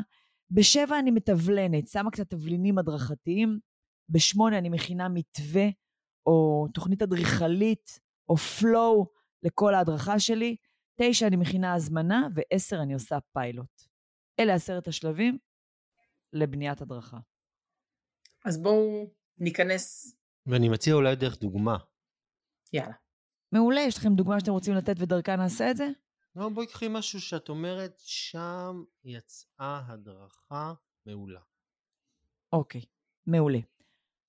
בשבע 0.51 0.99
אני 0.99 1.11
מתבלנת, 1.11 1.89
שמה 1.89 2.11
קצת 2.11 2.31
תבלינים 2.31 2.79
הדרכתיים. 2.79 3.59
בשמונה 4.09 4.59
אני 4.59 4.69
מכינה 4.69 5.09
מתווה 5.09 5.65
או 6.27 6.67
תוכנית 6.75 7.03
אדריכלית 7.03 7.99
או 8.29 8.35
flow 8.35 9.07
לכל 9.43 9.75
ההדרכה 9.75 10.19
שלי. 10.19 10.57
תשע 11.01 11.27
אני 11.27 11.37
מכינה 11.37 11.75
הזמנה, 11.75 12.29
ועשר 12.35 12.83
אני 12.83 12.95
עושה 12.95 13.19
פיילוט. 13.33 13.83
אלה 14.41 14.55
עשרת 14.55 14.89
השלבים 14.89 15.39
לבניית 16.33 16.81
הדרכה. 16.81 17.19
אז 18.45 18.63
בואו 18.63 19.11
ניכנס, 19.39 20.17
ואני 20.47 20.69
מציע 20.69 20.95
אולי 20.95 21.17
דרך 21.17 21.39
דוגמה. 21.39 21.77
יאללה. 22.73 23.02
מעולה, 23.53 23.81
יש 23.81 23.99
לכם 23.99 24.15
דוגמה 24.15 24.41
שאתם 24.41 24.53
רוצים 24.53 24.75
לתת 24.75 24.95
ודרכה 24.99 25.37
נעשה 25.37 25.71
את 25.71 25.77
זה? 25.77 25.89
לא, 26.37 26.49
בואי 26.49 26.67
קחי 26.67 26.87
משהו 26.91 27.21
שאת 27.21 27.49
אומרת, 27.49 28.01
שם 28.05 28.85
יצאה 29.05 29.83
הדרכה 29.87 30.75
מעולה. 31.07 31.41
אוקיי, 32.53 32.81
מעולה. 33.27 33.59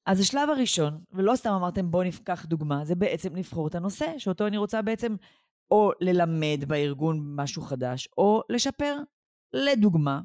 אז 0.05 0.19
השלב 0.19 0.49
הראשון, 0.49 1.03
ולא 1.11 1.35
סתם 1.35 1.49
אמרתם 1.49 1.91
בואו 1.91 2.03
ניקח 2.03 2.45
דוגמה, 2.45 2.85
זה 2.85 2.95
בעצם 2.95 3.35
לבחור 3.35 3.67
את 3.67 3.75
הנושא 3.75 4.13
שאותו 4.17 4.47
אני 4.47 4.57
רוצה 4.57 4.81
בעצם 4.81 5.15
או 5.71 5.91
ללמד 5.99 6.65
בארגון 6.67 7.35
משהו 7.35 7.61
חדש, 7.61 8.07
או 8.17 8.41
לשפר. 8.49 8.97
לדוגמה, 9.53 10.21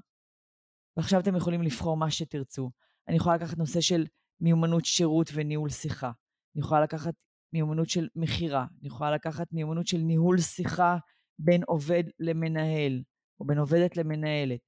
ועכשיו 0.97 1.21
אתם 1.21 1.37
יכולים 1.37 1.62
לבחור 1.62 1.97
מה 1.97 2.11
שתרצו. 2.11 2.71
אני 3.09 3.17
יכולה 3.17 3.37
לקחת 3.37 3.59
נושא 3.59 3.81
של 3.81 4.07
מיומנות 4.40 4.85
שירות 4.85 5.31
וניהול 5.35 5.69
שיחה. 5.69 6.11
אני 6.55 6.61
יכולה 6.61 6.81
לקחת 6.81 7.14
מיומנות 7.52 7.88
של 7.88 8.09
מכירה. 8.17 8.67
אני 8.81 8.88
יכולה 8.88 9.11
לקחת 9.11 9.52
מיומנות 9.52 9.87
של 9.87 9.99
ניהול 9.99 10.38
שיחה 10.38 10.97
בין 11.38 11.62
עובד 11.67 12.05
למנהל, 12.21 13.02
או 13.40 13.47
בין 13.47 13.59
עובדת 13.59 13.97
למנהלת. 13.97 14.61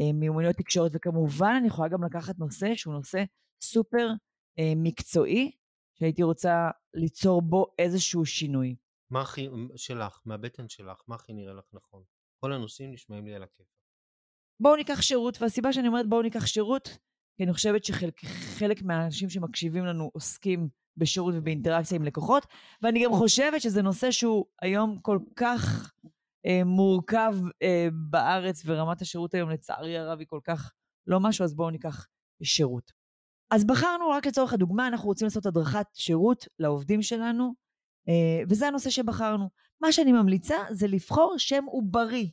אה, 0.00 0.12
מיומנויות 0.12 0.56
תקשורת, 0.56 0.92
וכמובן 0.94 1.54
אני 1.58 1.66
יכולה 1.66 1.88
גם 1.88 2.04
לקחת 2.04 2.38
נושא 2.38 2.74
שהוא 2.74 2.94
נושא 2.94 3.24
סופר 3.62 4.08
אה, 4.58 4.72
מקצועי, 4.76 5.50
שהייתי 5.98 6.22
רוצה 6.22 6.70
ליצור 6.94 7.42
בו 7.42 7.66
איזשהו 7.78 8.26
שינוי. 8.26 8.76
מה 9.10 9.20
הכי, 9.20 9.48
שלך, 9.76 10.20
מהבטן 10.24 10.68
שלך, 10.68 11.02
מה 11.08 11.14
הכי 11.14 11.32
נראה 11.32 11.54
לך 11.54 11.64
נכון? 11.72 12.02
כל 12.40 12.52
הנושאים 12.52 12.92
נשמעים 12.92 13.26
לי 13.26 13.34
על 13.34 13.42
הכיף. 13.42 13.66
בואו 14.60 14.76
ניקח 14.76 15.02
שירות, 15.02 15.42
והסיבה 15.42 15.72
שאני 15.72 15.88
אומרת 15.88 16.08
בואו 16.08 16.22
ניקח 16.22 16.46
שירות, 16.46 16.88
כי 17.36 17.44
אני 17.44 17.52
חושבת 17.52 17.84
שחלק 17.84 18.82
מהאנשים 18.82 19.30
שמקשיבים 19.30 19.84
לנו 19.84 20.10
עוסקים 20.14 20.68
בשירות 20.98 21.34
ובאינטראקציה 21.36 21.96
עם 21.96 22.04
לקוחות, 22.04 22.46
ואני 22.82 23.04
גם 23.04 23.12
חושבת 23.12 23.60
שזה 23.60 23.82
נושא 23.82 24.10
שהוא 24.10 24.44
היום 24.62 24.98
כל 25.02 25.18
כך 25.36 25.92
אה, 26.46 26.64
מורכב 26.64 27.36
אה, 27.62 27.88
בארץ, 27.92 28.62
ורמת 28.66 29.02
השירות 29.02 29.34
היום 29.34 29.50
לצערי 29.50 29.98
הרב 29.98 30.18
היא 30.18 30.26
כל 30.30 30.40
כך 30.44 30.72
לא 31.06 31.20
משהו, 31.20 31.44
אז 31.44 31.54
בואו 31.54 31.70
ניקח 31.70 32.06
שירות. 32.42 32.92
אז 33.50 33.66
בחרנו, 33.66 34.08
רק 34.08 34.26
לצורך 34.26 34.52
הדוגמה, 34.52 34.86
אנחנו 34.86 35.08
רוצים 35.08 35.26
לעשות 35.26 35.46
הדרכת 35.46 35.86
שירות 35.94 36.46
לעובדים 36.58 37.02
שלנו, 37.02 37.54
אה, 38.08 38.42
וזה 38.48 38.68
הנושא 38.68 38.90
שבחרנו. 38.90 39.48
מה 39.80 39.92
שאני 39.92 40.12
ממליצה 40.12 40.56
זה 40.70 40.86
לבחור 40.86 41.34
שם 41.38 41.64
עוברי, 41.64 42.32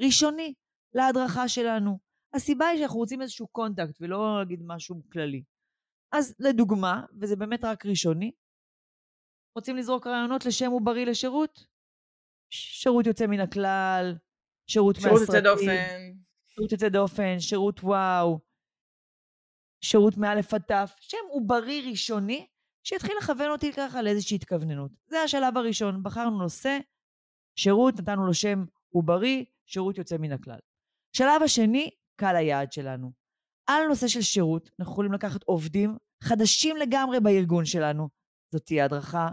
ראשוני, 0.00 0.54
להדרכה 0.94 1.48
שלנו. 1.48 1.98
הסיבה 2.34 2.66
היא 2.66 2.78
שאנחנו 2.78 2.98
רוצים 2.98 3.22
איזשהו 3.22 3.46
קונטקט 3.46 3.96
ולא 4.00 4.38
להגיד 4.38 4.60
משהו 4.66 5.02
כללי. 5.12 5.42
אז 6.16 6.34
לדוגמה, 6.38 7.04
וזה 7.20 7.36
באמת 7.36 7.64
רק 7.64 7.86
ראשוני, 7.86 8.32
רוצים 9.56 9.76
לזרוק 9.76 10.06
רעיונות 10.06 10.46
לשם 10.46 10.70
עוברי 10.70 11.04
לשירות? 11.04 11.66
שירות 12.50 13.06
יוצא 13.06 13.26
מן 13.26 13.40
הכלל, 13.40 14.14
שירות 14.70 14.96
מהסרטים. 14.96 15.16
שירות 15.16 15.28
יוצא 15.28 15.40
דופן. 15.40 16.12
שירות 16.48 16.72
יוצא 16.72 16.88
דופן, 16.88 17.40
שירות 17.40 17.80
וואו, 17.80 18.38
שירות 19.84 20.16
מאלף 20.16 20.54
עד 20.54 20.62
תף, 20.62 20.94
שם 20.98 21.16
עוברי 21.30 21.90
ראשוני, 21.90 22.46
שיתחיל 22.86 23.12
לכוון 23.18 23.50
אותי 23.50 23.72
ככה 23.72 24.02
לאיזושהי 24.02 24.36
התכווננות. 24.36 24.90
זה 25.06 25.20
השלב 25.20 25.56
הראשון, 25.56 26.02
בחרנו 26.02 26.38
נושא, 26.38 26.78
שירות, 27.58 27.94
נתנו 28.00 28.26
לו 28.26 28.34
שם 28.34 28.64
עוברי, 28.94 29.44
שירות 29.66 29.98
יוצא 29.98 30.16
מן 30.18 30.32
הכלל. 30.32 30.58
שלב 31.16 31.42
השני, 31.44 31.90
קהל 32.16 32.36
היעד 32.36 32.72
שלנו. 32.72 33.23
על 33.66 33.86
נושא 33.88 34.08
של 34.08 34.22
שירות, 34.22 34.70
אנחנו 34.80 34.92
יכולים 34.92 35.12
לקחת 35.12 35.42
עובדים 35.42 35.96
חדשים 36.22 36.76
לגמרי 36.76 37.20
בארגון 37.20 37.64
שלנו. 37.64 38.08
זאת 38.52 38.66
תהיה 38.66 38.84
הדרכה 38.84 39.28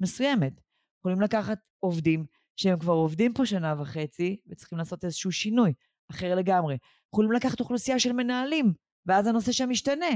מסוימת. 0.00 0.60
יכולים 0.98 1.20
לקחת 1.20 1.58
עובדים 1.80 2.26
שהם 2.56 2.78
כבר 2.78 2.92
עובדים 2.92 3.34
פה 3.34 3.46
שנה 3.46 3.74
וחצי 3.80 4.36
וצריכים 4.46 4.78
לעשות 4.78 5.04
איזשהו 5.04 5.32
שינוי 5.32 5.72
אחר 6.10 6.34
לגמרי. 6.34 6.78
יכולים 7.12 7.32
לקחת 7.32 7.60
אוכלוסייה 7.60 7.98
של 7.98 8.12
מנהלים, 8.12 8.72
ואז 9.06 9.26
הנושא 9.26 9.52
שם 9.52 9.70
משתנה. 9.70 10.10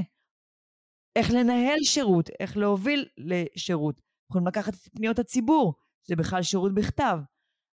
איך 1.15 1.31
לנהל 1.31 1.77
שירות, 1.83 2.29
איך 2.39 2.57
להוביל 2.57 3.07
לשירות. 3.17 4.01
יכולים 4.29 4.47
לקחת 4.47 4.73
את 4.73 4.89
פניות 4.95 5.19
הציבור, 5.19 5.73
שזה 6.03 6.15
בכלל 6.15 6.43
שירות 6.43 6.73
בכתב. 6.73 7.17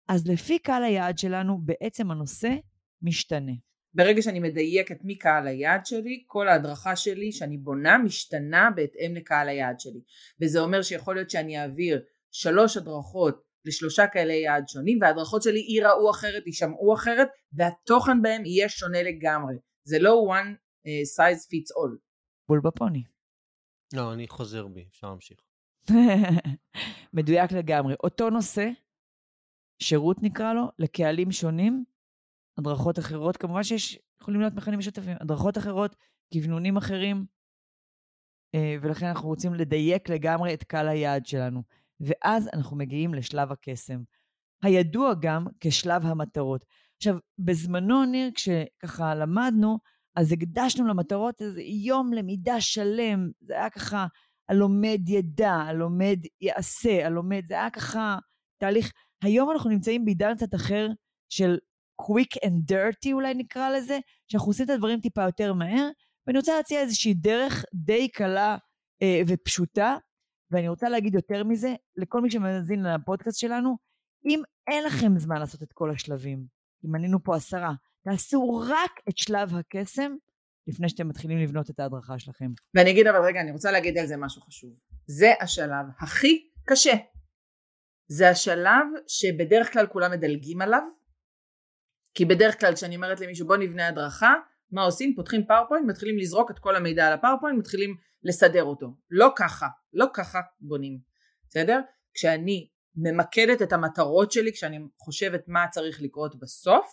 אז 0.08 0.26
לפי 0.26 0.58
קהל 0.58 0.82
היעד 0.82 1.18
שלנו, 1.18 1.58
בעצם 1.62 2.10
הנושא 2.10 2.48
משתנה. 3.02 3.52
ברגע 3.94 4.22
שאני 4.22 4.40
מדייקת 4.40 5.04
מי 5.04 5.18
קהל 5.18 5.46
היעד 5.46 5.86
שלי, 5.86 6.24
כל 6.26 6.48
ההדרכה 6.48 6.96
שלי 6.96 7.32
שאני 7.32 7.58
בונה 7.58 7.98
משתנה 7.98 8.70
בהתאם 8.76 9.14
לקהל 9.14 9.48
היעד 9.48 9.80
שלי. 9.80 10.00
וזה 10.40 10.60
אומר 10.60 10.82
שיכול 10.82 11.14
להיות 11.14 11.30
שאני 11.30 11.62
אעביר 11.62 12.02
שלוש 12.30 12.76
הדרכות 12.76 13.42
לשלושה 13.64 14.06
כאלה 14.06 14.32
יעד 14.32 14.68
שונים 14.68 14.98
וההדרכות 15.02 15.42
שלי 15.42 15.58
ייראו 15.58 16.10
אחרת, 16.10 16.46
יישמעו 16.46 16.94
אחרת 16.94 17.28
והתוכן 17.52 18.22
בהם 18.22 18.44
יהיה 18.44 18.68
שונה 18.68 19.02
לגמרי. 19.02 19.54
זה 19.84 19.98
לא 19.98 20.26
one 20.28 20.54
uh, 20.86 20.90
size 21.16 21.40
fits 21.40 21.70
all. 21.76 21.96
בול 22.48 22.60
בפוני. 22.64 23.02
לא, 23.94 24.12
אני 24.12 24.28
חוזר 24.28 24.66
בי, 24.66 24.84
אפשר 24.90 25.06
להמשיך. 25.06 25.38
מדויק 27.14 27.52
לגמרי. 27.52 27.94
אותו 28.04 28.30
נושא, 28.30 28.68
שירות 29.82 30.16
נקרא 30.22 30.52
לו, 30.52 30.62
לקהלים 30.78 31.32
שונים, 31.32 31.84
הדרכות 32.58 32.98
אחרות, 32.98 33.36
כמובן 33.36 33.62
שיש, 33.62 33.98
יכולים 34.20 34.40
להיות 34.40 34.54
מכנים 34.54 34.78
משותפים, 34.78 35.16
הדרכות 35.20 35.58
אחרות, 35.58 35.96
כוונונים 36.32 36.76
אחרים, 36.76 37.26
אה, 38.54 38.76
ולכן 38.82 39.06
אנחנו 39.06 39.28
רוצים 39.28 39.54
לדייק 39.54 40.08
לגמרי 40.08 40.54
את 40.54 40.64
קהל 40.64 40.88
היעד 40.88 41.26
שלנו. 41.26 41.62
ואז 42.00 42.48
אנחנו 42.52 42.76
מגיעים 42.76 43.14
לשלב 43.14 43.52
הקסם, 43.52 44.02
הידוע 44.62 45.14
גם 45.20 45.46
כשלב 45.60 46.06
המטרות. 46.06 46.64
עכשיו, 46.96 47.16
בזמנו, 47.38 48.04
ניר, 48.04 48.30
כשככה 48.34 49.14
למדנו, 49.14 49.78
אז 50.16 50.32
הקדשנו 50.32 50.86
למטרות 50.86 51.42
איזה 51.42 51.62
יום 51.62 52.12
למידה 52.12 52.60
שלם, 52.60 53.30
זה 53.40 53.54
היה 53.54 53.70
ככה, 53.70 54.06
הלומד 54.48 55.08
ידע, 55.08 55.52
הלומד 55.52 56.18
יעשה, 56.40 57.06
הלומד, 57.06 57.42
זה 57.46 57.54
היה 57.54 57.70
ככה 57.70 58.18
תהליך. 58.60 58.92
היום 59.22 59.50
אנחנו 59.50 59.70
נמצאים 59.70 60.04
בעידן 60.04 60.34
קצת 60.36 60.54
אחר 60.54 60.88
של 61.28 61.58
quick 62.02 62.44
and 62.44 62.72
dirty 62.72 63.12
אולי 63.12 63.34
נקרא 63.34 63.70
לזה, 63.70 63.98
שאנחנו 64.28 64.50
עושים 64.50 64.64
את 64.64 64.70
הדברים 64.70 65.00
טיפה 65.00 65.24
יותר 65.24 65.52
מהר, 65.52 65.88
ואני 66.26 66.38
רוצה 66.38 66.56
להציע 66.56 66.80
איזושהי 66.80 67.14
דרך 67.14 67.64
די 67.74 68.08
קלה 68.08 68.56
אה, 69.02 69.20
ופשוטה, 69.26 69.96
ואני 70.50 70.68
רוצה 70.68 70.88
להגיד 70.88 71.14
יותר 71.14 71.44
מזה, 71.44 71.74
לכל 71.96 72.20
מי 72.20 72.30
שמאזין 72.30 72.82
לפודקאסט 72.82 73.38
שלנו, 73.38 73.76
אם 74.26 74.42
אין 74.70 74.84
לכם 74.84 75.18
זמן 75.18 75.40
לעשות 75.40 75.62
את 75.62 75.72
כל 75.72 75.90
השלבים, 75.90 76.46
אם 76.84 76.90
מנינו 76.92 77.22
פה 77.22 77.36
עשרה, 77.36 77.72
תעשו 78.04 78.62
רק 78.68 78.90
את 79.08 79.18
שלב 79.18 79.54
הקסם 79.56 80.12
לפני 80.66 80.88
שאתם 80.88 81.08
מתחילים 81.08 81.38
לבנות 81.38 81.70
את 81.70 81.80
ההדרכה 81.80 82.18
שלכם. 82.18 82.50
ואני 82.74 82.90
אגיד 82.90 83.06
אבל 83.06 83.24
רגע, 83.24 83.40
אני 83.40 83.50
רוצה 83.50 83.70
להגיד 83.70 83.98
על 83.98 84.06
זה 84.06 84.16
משהו 84.16 84.42
חשוב. 84.42 84.70
זה 85.06 85.32
השלב 85.40 85.86
הכי 86.00 86.48
קשה. 86.64 86.94
זה 88.10 88.30
השלב 88.30 88.86
שבדרך 89.06 89.72
כלל 89.72 89.86
כולם 89.86 90.10
מדלגים 90.12 90.62
עליו, 90.62 90.82
כי 92.18 92.24
בדרך 92.24 92.60
כלל 92.60 92.74
כשאני 92.74 92.96
אומרת 92.96 93.20
למישהו 93.20 93.46
בוא 93.46 93.56
נבנה 93.56 93.88
הדרכה, 93.88 94.34
מה 94.70 94.82
עושים? 94.82 95.14
פותחים 95.16 95.46
PowerPoint, 95.46 95.86
מתחילים 95.88 96.18
לזרוק 96.18 96.50
את 96.50 96.58
כל 96.58 96.76
המידע 96.76 97.06
על 97.06 97.12
ה 97.12 97.16
PowerPoint, 97.16 97.58
מתחילים 97.58 97.96
לסדר 98.22 98.64
אותו. 98.64 98.86
לא 99.10 99.32
ככה, 99.36 99.66
לא 99.92 100.06
ככה 100.14 100.40
בונים, 100.60 100.98
בסדר? 101.48 101.80
כשאני 102.14 102.68
ממקדת 102.96 103.62
את 103.62 103.72
המטרות 103.72 104.32
שלי, 104.32 104.52
כשאני 104.52 104.78
חושבת 104.98 105.44
מה 105.46 105.66
צריך 105.70 106.02
לקרות 106.02 106.38
בסוף, 106.38 106.86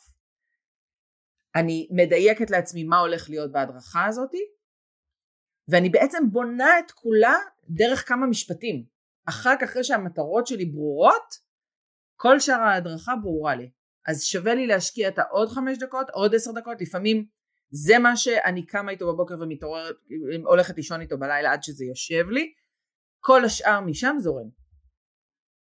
אני 1.56 1.88
מדייקת 1.92 2.50
לעצמי 2.50 2.84
מה 2.84 3.00
הולך 3.00 3.30
להיות 3.30 3.52
בהדרכה 3.52 4.06
הזאתי, 4.06 4.42
ואני 5.68 5.90
בעצם 5.90 6.24
בונה 6.32 6.80
את 6.80 6.92
כולה 6.92 7.36
דרך 7.70 8.08
כמה 8.08 8.28
משפטים. 8.28 8.86
אחר 9.30 9.54
כך, 9.62 9.70
אחרי 9.70 9.84
שהמטרות 9.84 10.48
שלי 10.48 10.66
ברורות, 10.66 11.34
כל 12.16 12.40
שאר 12.40 12.62
ההדרכה 12.62 13.16
ברורה 13.16 13.56
לי. 13.56 13.70
אז 14.08 14.24
שווה 14.24 14.56
לי 14.56 14.68
להשקיע 14.68 15.08
את 15.08 15.20
העוד 15.20 15.50
חמש 15.50 15.78
דקות, 15.78 16.10
עוד 16.10 16.36
עשר 16.36 16.52
דקות, 16.52 16.82
לפעמים 16.82 17.26
זה 17.70 18.00
מה 18.00 18.18
שאני 18.18 18.66
קמה 18.66 18.92
איתו 18.92 19.14
בבוקר 19.14 19.36
ומתעוררת, 19.40 19.96
הולכת 20.46 20.78
לישון 20.78 21.02
איתו 21.02 21.18
בלילה 21.18 21.54
עד 21.54 21.64
שזה 21.64 21.86
יושב 21.86 22.30
לי, 22.30 22.54
כל 23.20 23.46
השאר 23.46 23.82
משם 23.82 24.16
זורם. 24.20 24.50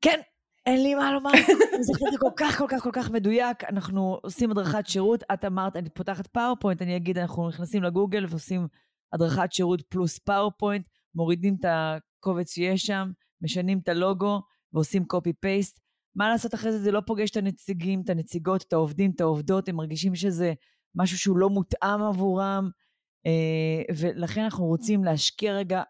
כן, 0.01 0.21
אין 0.67 0.83
לי 0.83 0.95
מה 0.95 1.13
לומר, 1.13 1.31
זה 1.87 1.93
כל 2.21 2.31
כך 2.37 2.59
כל 2.59 2.67
כך 2.69 2.83
כל 2.83 2.91
כך 2.93 3.11
מדויק, 3.11 3.65
אנחנו 3.65 4.19
עושים 4.23 4.51
הדרכת 4.51 4.87
שירות, 4.87 5.23
את 5.35 5.45
אמרת, 5.45 5.77
אני 5.77 5.91
פותחת 5.91 6.27
PowerPoint, 6.27 6.83
אני 6.83 6.97
אגיד, 6.97 7.19
אנחנו 7.19 7.49
נכנסים 7.49 7.83
לגוגל 7.83 8.27
ועושים 8.29 8.69
הדרכת 9.13 9.53
שירות 9.53 9.83
פלוס 9.89 10.19
PowerPoint, 10.19 10.87
מורידים 11.15 11.57
את 11.61 11.65
הקובץ 11.69 12.51
שיש 12.53 12.83
שם, 12.83 13.11
משנים 13.41 13.79
את 13.79 13.89
הלוגו 13.89 14.41
ועושים 14.73 15.05
copy 15.05 15.33
paste. 15.33 15.82
מה 16.15 16.29
לעשות 16.29 16.55
אחרי 16.55 16.73
זה? 16.73 16.79
זה 16.79 16.93
לא 16.93 17.01
פוגש 17.07 17.31
את 17.31 17.37
הנציגים, 17.37 18.01
את 18.05 18.11
הנציגות, 18.11 18.63
את 18.63 18.73
העובדים, 18.73 19.11
את 19.11 19.21
העובדות, 19.21 19.69
הם 19.69 19.77
מרגישים 19.77 20.15
שזה 20.15 20.53
משהו 20.95 21.19
שהוא 21.19 21.39
לא 21.39 21.51
מותאם 21.51 22.03
עבורם, 22.03 22.71
אה, 23.27 23.83
ולכן 23.97 24.41
אנחנו 24.41 24.65
רוצים 24.65 25.05
להשקיע 25.05 25.53
רגע 25.53 25.83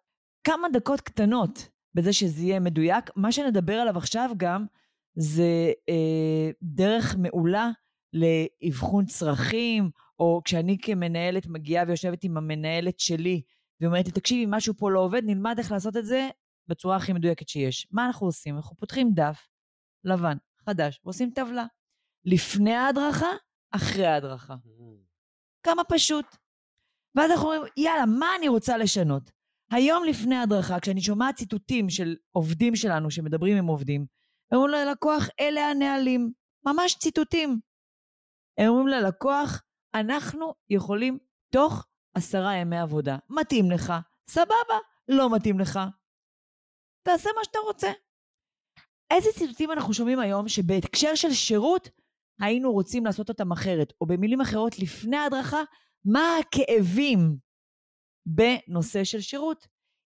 כמה 0.45 0.69
דקות 0.73 1.01
קטנות 1.01 1.69
בזה 1.95 2.13
שזה 2.13 2.43
יהיה 2.43 2.61
מדויק. 2.61 3.11
מה 3.17 3.33
שנדבר 3.33 3.75
עליו 3.75 3.97
עכשיו 3.99 4.31
גם, 4.37 4.67
זה 5.15 5.73
אה, 5.89 6.51
דרך 6.63 7.17
מעולה 7.19 7.71
לאבחון 8.13 9.05
צרכים, 9.05 9.91
או 10.19 10.41
כשאני 10.45 10.79
כמנהלת 10.83 11.47
מגיעה 11.47 11.85
ויושבת 11.89 12.25
עם 12.25 12.37
המנהלת 12.37 13.01
שלי, 13.01 13.43
ואומרת 13.81 14.07
לי, 14.07 14.13
תקשיבי, 14.13 14.47
משהו 14.49 14.75
פה 14.75 14.91
לא 14.91 15.01
עובד, 15.01 15.23
נלמד 15.25 15.55
איך 15.59 15.73
לעשות 15.73 15.97
את 15.97 16.07
זה 16.07 16.29
בצורה 16.69 16.97
הכי 16.97 17.13
מדויקת 17.13 17.49
שיש. 17.49 17.87
מה 17.91 18.07
אנחנו 18.07 18.27
עושים? 18.27 18.57
אנחנו 18.57 18.77
פותחים 18.77 19.11
דף 19.15 19.49
לבן, 20.05 20.37
חדש, 20.67 21.01
ועושים 21.05 21.31
טבלה. 21.31 21.67
לפני 22.25 22.75
ההדרכה, 22.75 23.31
אחרי 23.71 24.07
ההדרכה. 24.07 24.55
Mm. 24.55 25.03
כמה 25.63 25.85
פשוט. 25.85 26.27
ואז 27.15 27.31
אנחנו 27.31 27.53
אומרים, 27.53 27.73
יאללה, 27.77 28.07
מה 28.07 28.27
אני 28.39 28.49
רוצה 28.49 28.77
לשנות? 28.77 29.31
היום 29.71 30.05
לפני 30.05 30.35
ההדרכה, 30.35 30.81
כשאני 30.81 31.01
שומעת 31.01 31.35
ציטוטים 31.35 31.91
של 31.91 32.17
עובדים 32.31 32.77
שלנו 32.77 33.11
שמדברים 33.11 33.57
עם 33.57 33.67
עובדים, 33.67 34.07
הם 34.51 34.59
אומרים 34.59 34.75
ללקוח, 34.75 35.29
אלה 35.41 35.61
הנהלים. 35.61 36.33
ממש 36.67 36.97
ציטוטים. 36.99 37.61
הם 38.59 38.69
אומרים 38.69 38.89
ללקוח, 38.89 39.63
אנחנו 39.95 40.55
יכולים 40.71 41.19
תוך 41.51 41.87
עשרה 42.15 42.55
ימי 42.55 42.79
עבודה. 42.79 43.19
מתאים 43.31 43.71
לך, 43.71 43.93
סבבה, 44.29 44.79
לא 45.09 45.37
מתאים 45.37 45.61
לך. 45.61 45.81
תעשה 47.03 47.31
מה 47.37 47.45
שאתה 47.45 47.59
רוצה. 47.59 47.93
איזה 49.13 49.29
ציטוטים 49.35 49.73
אנחנו 49.73 49.95
שומעים 49.95 50.19
היום 50.19 50.49
שבהקשר 50.49 51.15
של 51.15 51.33
שירות 51.33 51.89
היינו 52.41 52.73
רוצים 52.73 53.05
לעשות 53.05 53.29
אותם 53.29 53.53
אחרת, 53.53 53.93
או 54.01 54.07
במילים 54.07 54.41
אחרות, 54.41 54.79
לפני 54.79 55.17
ההדרכה, 55.17 55.63
מה 56.05 56.37
הכאבים 56.41 57.37
בנושא 58.27 59.05
של 59.05 59.21
שירות. 59.21 59.67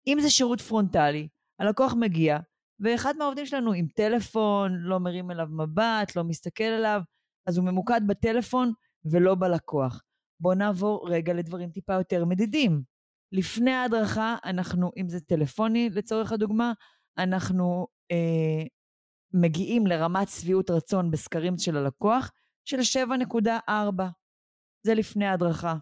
אם 0.06 0.18
זה 0.21 0.30
שירות 0.30 0.61
פרונטלי, 0.61 1.28
הלקוח 1.59 1.94
מגיע, 2.00 2.38
ואחד 2.80 3.14
מהעובדים 3.18 3.47
שלנו 3.47 3.73
עם 3.73 3.87
טלפון, 3.94 4.73
לא 4.78 5.00
מרים 5.00 5.30
אליו 5.30 5.47
מבט, 5.50 6.16
לא 6.16 6.25
מסתכל 6.25 6.64
עליו, 6.64 7.00
אז 7.47 7.59
הוא 7.59 7.66
ממוקד 7.66 8.00
בטלפון 8.06 8.73
ולא 9.04 9.35
בלקוח. 9.35 10.02
בואו 10.40 10.54
נעבור 10.54 11.09
רגע 11.11 11.32
לדברים 11.32 11.71
טיפה 11.71 11.94
יותר 11.94 12.25
מדידים. 12.25 12.82
לפני 13.32 13.71
ההדרכה, 13.71 14.37
אנחנו, 14.44 14.90
אם 14.97 15.09
זה 15.09 15.21
טלפוני 15.21 15.90
לצורך 15.90 16.32
הדוגמה, 16.32 16.73
אנחנו 17.18 17.87
אה, 18.11 18.66
מגיעים 19.34 19.86
לרמת 19.86 20.28
שביעות 20.28 20.70
רצון 20.70 21.10
בסקרים 21.10 21.58
של 21.58 21.76
הלקוח 21.76 22.32
של 22.64 22.76
7.4. 22.78 24.02
זה 24.86 24.94
לפני 24.94 25.26
ההדרכה. 25.26 25.74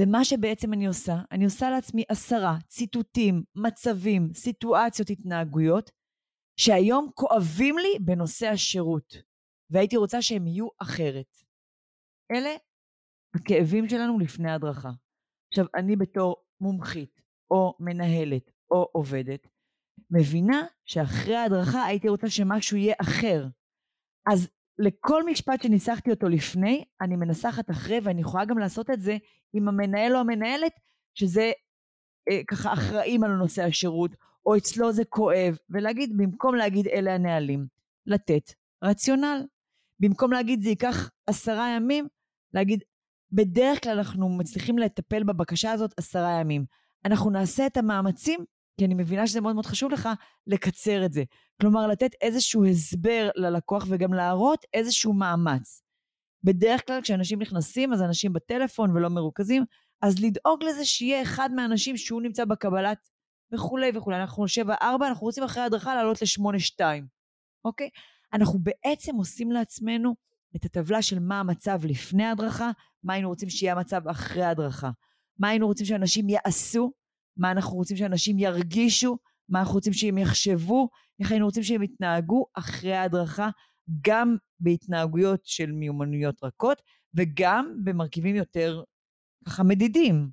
ומה 0.00 0.24
שבעצם 0.24 0.72
אני 0.72 0.86
עושה, 0.86 1.14
אני 1.32 1.44
עושה 1.44 1.70
לעצמי 1.70 2.04
עשרה 2.08 2.56
ציטוטים, 2.68 3.42
מצבים, 3.54 4.34
סיטואציות, 4.34 5.10
התנהגויות, 5.10 5.90
שהיום 6.56 7.10
כואבים 7.14 7.78
לי 7.78 7.98
בנושא 8.00 8.46
השירות, 8.46 9.14
והייתי 9.70 9.96
רוצה 9.96 10.22
שהם 10.22 10.46
יהיו 10.46 10.68
אחרת. 10.78 11.36
אלה 12.32 12.50
הכאבים 13.34 13.88
שלנו 13.88 14.18
לפני 14.18 14.52
הדרכה. 14.52 14.90
עכשיו, 15.52 15.66
אני 15.74 15.96
בתור 15.96 16.36
מומחית, 16.60 17.20
או 17.50 17.74
מנהלת, 17.80 18.50
או 18.70 18.88
עובדת, 18.92 19.48
מבינה 20.14 20.62
שאחרי 20.84 21.36
ההדרכה 21.36 21.84
הייתי 21.84 22.08
רוצה 22.08 22.30
שמשהו 22.30 22.76
יהיה 22.76 22.94
אחר. 23.00 23.46
אז 24.32 24.48
לכל 24.78 25.24
משפט 25.26 25.62
שניסחתי 25.62 26.10
אותו 26.10 26.28
לפני, 26.28 26.84
אני 27.00 27.16
מנסחת 27.16 27.70
אחרי, 27.70 27.98
ואני 28.02 28.20
יכולה 28.20 28.44
גם 28.44 28.58
לעשות 28.58 28.90
את 28.90 29.00
זה 29.00 29.16
עם 29.52 29.68
המנהל 29.68 30.14
או 30.14 30.20
המנהלת, 30.20 30.72
שזה 31.14 31.52
אה, 32.30 32.40
ככה 32.48 32.72
אחראים 32.72 33.24
על 33.24 33.30
נושא 33.30 33.62
השירות, 33.62 34.10
או 34.46 34.56
אצלו 34.56 34.92
זה 34.92 35.04
כואב, 35.04 35.56
ולהגיד, 35.70 36.16
במקום 36.16 36.54
להגיד 36.54 36.88
אלה 36.88 37.14
הנהלים, 37.14 37.66
לתת 38.06 38.52
רציונל. 38.84 39.46
במקום 40.00 40.32
להגיד 40.32 40.62
זה 40.62 40.68
ייקח 40.68 41.10
עשרה 41.26 41.76
ימים, 41.76 42.08
להגיד, 42.54 42.82
בדרך 43.32 43.82
כלל 43.82 43.98
אנחנו 43.98 44.28
מצליחים 44.28 44.78
לטפל 44.78 45.22
בבקשה 45.22 45.72
הזאת 45.72 45.94
עשרה 45.96 46.40
ימים. 46.40 46.64
אנחנו 47.04 47.30
נעשה 47.30 47.66
את 47.66 47.76
המאמצים, 47.76 48.44
כי 48.78 48.84
אני 48.84 48.94
מבינה 48.94 49.26
שזה 49.26 49.40
מאוד 49.40 49.54
מאוד 49.54 49.66
חשוב 49.66 49.92
לך, 49.92 50.08
לקצר 50.46 51.04
את 51.04 51.12
זה. 51.12 51.24
כלומר, 51.60 51.86
לתת 51.86 52.10
איזשהו 52.20 52.64
הסבר 52.64 53.30
ללקוח 53.36 53.86
וגם 53.88 54.14
להראות 54.14 54.64
איזשהו 54.74 55.12
מאמץ. 55.12 55.82
בדרך 56.44 56.86
כלל 56.86 57.00
כשאנשים 57.02 57.42
נכנסים, 57.42 57.92
אז 57.92 58.02
אנשים 58.02 58.32
בטלפון 58.32 58.90
ולא 58.90 59.08
מרוכזים, 59.08 59.64
אז 60.02 60.24
לדאוג 60.24 60.64
לזה 60.64 60.84
שיהיה 60.84 61.22
אחד 61.22 61.50
מהאנשים 61.52 61.96
שהוא 61.96 62.22
נמצא 62.22 62.44
בקבלת 62.44 63.08
וכולי 63.52 63.90
וכולי. 63.94 64.16
אנחנו 64.16 64.48
שבע 64.48 64.74
ארבע, 64.82 65.08
אנחנו 65.08 65.26
רוצים 65.26 65.44
אחרי 65.44 65.62
ההדרכה 65.62 65.94
לעלות 65.94 66.22
לשמונה 66.22 66.58
שתיים, 66.58 67.06
אוקיי? 67.64 67.88
אנחנו 68.32 68.58
בעצם 68.58 69.16
עושים 69.16 69.52
לעצמנו 69.52 70.14
את 70.56 70.64
הטבלה 70.64 71.02
של 71.02 71.18
מה 71.18 71.40
המצב 71.40 71.80
לפני 71.84 72.24
ההדרכה, 72.24 72.70
מה 73.02 73.12
היינו 73.12 73.28
רוצים 73.28 73.50
שיהיה 73.50 73.72
המצב 73.72 74.08
אחרי 74.08 74.42
ההדרכה. 74.42 74.90
מה 75.38 75.48
היינו 75.48 75.66
רוצים 75.66 75.86
שאנשים 75.86 76.28
יעשו, 76.28 76.92
מה 77.36 77.50
אנחנו 77.50 77.76
רוצים 77.76 77.96
שאנשים 77.96 78.38
ירגישו, 78.38 79.18
מה 79.48 79.60
אנחנו 79.60 79.74
רוצים 79.74 79.92
שהם 79.92 80.18
יחשבו, 80.18 80.88
איך 81.20 81.30
היינו 81.30 81.46
רוצים 81.46 81.62
שהם 81.62 81.82
יתנהגו 81.82 82.46
אחרי 82.54 82.94
ההדרכה, 82.94 83.48
גם 84.00 84.36
בהתנהגויות 84.60 85.40
של 85.44 85.72
מיומנויות 85.72 86.44
רכות, 86.44 86.82
וגם 87.14 87.76
במרכיבים 87.84 88.36
יותר 88.36 88.82
ככה 89.46 89.62
מדידים, 89.62 90.30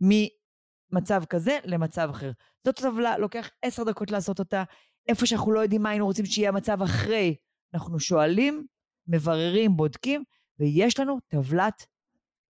ממצב 0.00 1.24
כזה 1.24 1.58
למצב 1.64 2.08
אחר. 2.10 2.30
זאת 2.66 2.76
טבלה, 2.76 3.18
לוקח 3.18 3.50
עשר 3.62 3.84
דקות 3.84 4.10
לעשות 4.10 4.38
אותה. 4.38 4.64
איפה 5.08 5.26
שאנחנו 5.26 5.52
לא 5.52 5.60
יודעים 5.60 5.82
מה 5.82 5.90
היינו 5.90 6.06
רוצים 6.06 6.26
שיהיה 6.26 6.48
המצב 6.48 6.82
אחרי, 6.82 7.36
אנחנו 7.74 8.00
שואלים, 8.00 8.66
מבררים, 9.06 9.76
בודקים, 9.76 10.24
ויש 10.58 11.00
לנו 11.00 11.18
טבלת 11.28 11.86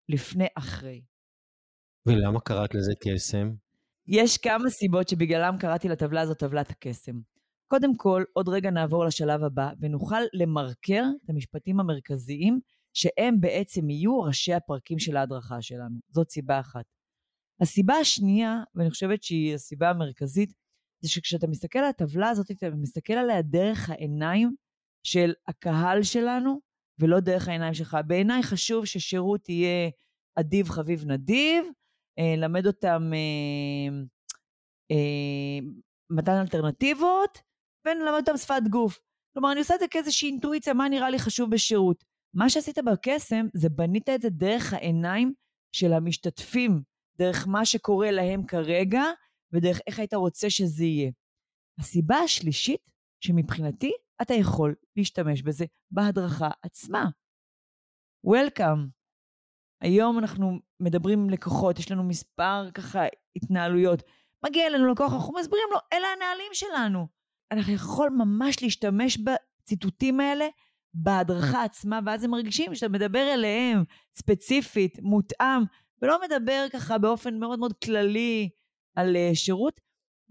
לפני-אחרי. 0.08 1.02
ולמה 2.06 2.40
קראת 2.40 2.74
לזה 2.74 2.92
קסם? 3.00 3.50
יש 4.14 4.38
כמה 4.38 4.70
סיבות 4.70 5.08
שבגללם 5.08 5.56
קראתי 5.60 5.88
לטבלה 5.88 6.20
הזאת 6.20 6.38
טבלת 6.38 6.70
הקסם. 6.70 7.12
קודם 7.68 7.96
כל, 7.96 8.24
עוד 8.32 8.48
רגע 8.48 8.70
נעבור 8.70 9.04
לשלב 9.04 9.44
הבא, 9.44 9.70
ונוכל 9.80 10.20
למרקר 10.32 11.04
את 11.24 11.30
המשפטים 11.30 11.80
המרכזיים, 11.80 12.60
שהם 12.94 13.40
בעצם 13.40 13.90
יהיו 13.90 14.20
ראשי 14.20 14.54
הפרקים 14.54 14.98
של 14.98 15.16
ההדרכה 15.16 15.62
שלנו. 15.62 15.98
זאת 16.10 16.30
סיבה 16.30 16.60
אחת. 16.60 16.84
הסיבה 17.60 17.94
השנייה, 17.94 18.62
ואני 18.74 18.90
חושבת 18.90 19.22
שהיא 19.22 19.54
הסיבה 19.54 19.90
המרכזית, 19.90 20.52
זה 21.00 21.08
שכשאתה 21.08 21.46
מסתכל 21.46 21.78
על 21.78 21.84
הטבלה 21.84 22.28
הזאת, 22.28 22.50
אתה 22.50 22.70
מסתכל 22.70 23.12
עליה 23.12 23.42
דרך 23.42 23.90
העיניים 23.90 24.54
של 25.02 25.32
הקהל 25.48 26.02
שלנו, 26.02 26.60
ולא 26.98 27.20
דרך 27.20 27.48
העיניים 27.48 27.74
שלך. 27.74 27.96
בעיניי 28.06 28.42
חשוב 28.42 28.84
ששירות 28.84 29.48
יהיה 29.48 29.90
אדיב, 30.36 30.68
חביב, 30.68 31.04
נדיב, 31.06 31.64
למד 32.18 32.66
אותם 32.66 33.10
אה, 33.14 33.94
אה, 34.90 35.58
מתן 36.10 36.32
אלטרנטיבות, 36.32 37.38
ולמד 37.86 38.18
אותם 38.20 38.36
שפת 38.36 38.62
גוף. 38.70 38.98
כלומר, 39.32 39.52
אני 39.52 39.60
עושה 39.60 39.74
את 39.74 39.80
זה 39.80 39.88
כאיזושהי 39.88 40.28
אינטואיציה, 40.28 40.74
מה 40.74 40.88
נראה 40.88 41.10
לי 41.10 41.18
חשוב 41.18 41.50
בשירות. 41.50 42.04
מה 42.34 42.50
שעשית 42.50 42.78
בקסם, 42.78 43.46
זה 43.54 43.68
בנית 43.68 44.08
את 44.08 44.22
זה 44.22 44.30
דרך 44.30 44.72
העיניים 44.72 45.32
של 45.72 45.92
המשתתפים, 45.92 46.82
דרך 47.18 47.48
מה 47.48 47.64
שקורה 47.64 48.10
להם 48.10 48.46
כרגע, 48.46 49.02
ודרך 49.52 49.80
איך 49.86 49.98
היית 49.98 50.14
רוצה 50.14 50.50
שזה 50.50 50.84
יהיה. 50.84 51.10
הסיבה 51.78 52.16
השלישית, 52.16 52.80
שמבחינתי 53.24 53.92
אתה 54.22 54.34
יכול 54.34 54.74
להשתמש 54.96 55.42
בזה 55.42 55.64
בהדרכה 55.90 56.50
עצמה. 56.62 57.04
Welcome. 58.26 59.01
היום 59.82 60.18
אנחנו 60.18 60.58
מדברים 60.80 61.20
עם 61.20 61.30
לקוחות, 61.30 61.78
יש 61.78 61.90
לנו 61.90 62.04
מספר 62.04 62.70
ככה 62.74 63.04
התנהלויות. 63.36 64.02
מגיע 64.44 64.66
אלינו 64.66 64.86
לקוח, 64.86 65.12
אנחנו 65.12 65.34
מסבירים 65.34 65.68
לו, 65.72 65.78
אלה 65.92 66.06
הנהלים 66.16 66.52
שלנו. 66.52 67.06
אנחנו 67.50 67.72
יכול 67.72 68.10
ממש 68.10 68.62
להשתמש 68.62 69.18
בציטוטים 69.18 70.20
האלה 70.20 70.46
בהדרכה 70.94 71.64
עצמה, 71.64 72.00
ואז 72.06 72.24
הם 72.24 72.30
מרגישים 72.30 72.74
שאתה 72.74 72.88
מדבר 72.88 73.34
אליהם 73.34 73.84
ספציפית, 74.18 74.98
מותאם, 75.02 75.62
ולא 76.02 76.18
מדבר 76.24 76.66
ככה 76.72 76.98
באופן 76.98 77.38
מאוד 77.38 77.58
מאוד 77.58 77.72
כללי 77.84 78.48
על 78.96 79.16
uh, 79.16 79.34
שירות, 79.34 79.80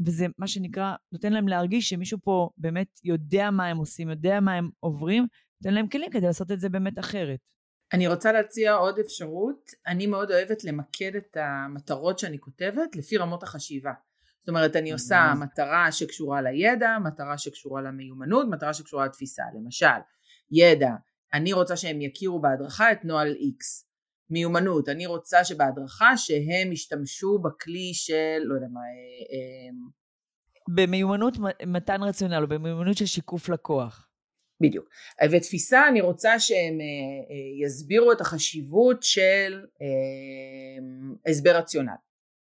וזה 0.06 0.26
מה 0.38 0.48
שנקרא, 0.48 0.96
נותן 1.12 1.34
להם 1.34 1.48
להרגיש 1.48 1.90
שמישהו 1.90 2.18
פה 2.24 2.50
באמת 2.58 3.00
יודע 3.04 3.52
מה 3.52 3.66
הם 3.66 3.78
עושים, 3.78 4.10
יודע 4.10 4.40
מה 4.40 4.54
הם 4.54 4.70
עוברים, 4.80 5.28
נותן 5.62 5.74
להם 5.74 5.88
כלים 5.88 6.12
כדי 6.12 6.26
לעשות 6.28 6.52
את 6.52 6.60
זה 6.60 6.70
באמת 6.70 7.00
אחרת. 7.00 7.40
אני 7.94 8.08
רוצה 8.08 8.32
להציע 8.32 8.74
עוד 8.74 9.00
אפשרות, 9.00 9.72
אני 9.88 10.08
מאוד 10.08 10.32
אוהבת 10.32 10.64
למקד 10.64 11.16
את 11.16 11.38
המטרות 11.40 12.20
שאני 12.20 12.40
כותבת 12.40 12.96
לפי 12.96 13.18
רמות 13.18 13.44
החשיבה. 13.44 13.92
זאת 14.40 14.50
אומרת 14.50 14.76
אני 14.76 14.92
עושה 14.92 15.34
מטרה 15.40 15.92
שקשורה 15.92 16.42
לידע, 16.42 16.98
מטרה 17.04 17.38
שקשורה 17.38 17.82
למיומנות, 17.82 18.48
מטרה 18.50 18.74
שקשורה 18.74 19.06
לתפיסה. 19.06 19.44
למשל, 19.56 19.86
ידע, 20.52 20.92
אני 21.34 21.54
רוצה 21.54 21.78
שהם 21.78 22.02
יכירו 22.02 22.42
בהדרכה 22.42 22.92
את 22.92 23.06
נוהל 23.06 23.32
X. 23.32 23.86
מיומנות, 24.30 24.90
אני 24.90 25.06
רוצה 25.06 25.44
שבהדרכה 25.44 26.18
שהם 26.18 26.72
ישתמשו 26.72 27.40
בכלי 27.40 27.94
של, 27.94 28.40
לא 28.44 28.56
יודע 28.56 28.68
מה, 28.72 28.80
אה, 28.80 28.86
אה, 29.34 29.92
במיומנות 30.76 31.34
מתן 31.68 32.04
רציונל 32.04 32.44
או 32.44 32.48
במיומנות 32.48 32.98
של 32.98 33.06
שיקוף 33.06 33.50
לקוח. 33.50 34.11
בדיוק. 34.62 34.90
ותפיסה, 35.32 35.88
אני 35.88 36.02
רוצה 36.02 36.40
שהם 36.40 36.78
אה, 36.82 37.66
יסבירו 37.66 38.12
את 38.12 38.22
החשיבות 38.22 39.04
של 39.04 39.66
הסבר 41.26 41.58
רציונל. 41.58 41.92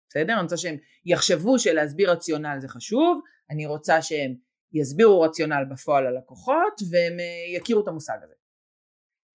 בסדר? 0.10 0.34
אני 0.34 0.42
רוצה 0.42 0.58
שהם 0.58 0.76
יחשבו 1.06 1.60
שלהסביר 1.60 2.12
רציונל 2.12 2.58
זה 2.60 2.68
חשוב, 2.68 3.22
אני 3.50 3.66
רוצה 3.66 4.02
שהם 4.02 4.36
יסבירו 4.74 5.22
רציונל 5.22 5.64
בפועל 5.72 6.04
ללקוחות 6.04 6.82
והם 6.92 7.18
יכירו 7.56 7.84
את 7.84 7.88
המושג 7.88 8.18
הזה. 8.24 8.34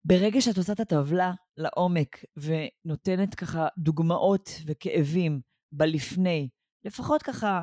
ברגע 0.04 0.40
שאת 0.40 0.56
עושה 0.58 0.72
את 0.72 0.80
הטבלה 0.80 1.32
לעומק 1.56 2.24
ונותנת 2.36 3.34
ככה 3.34 3.68
דוגמאות 3.78 4.50
וכאבים 4.66 5.40
בלפני, 5.72 6.48
לפחות 6.84 7.22
ככה, 7.22 7.62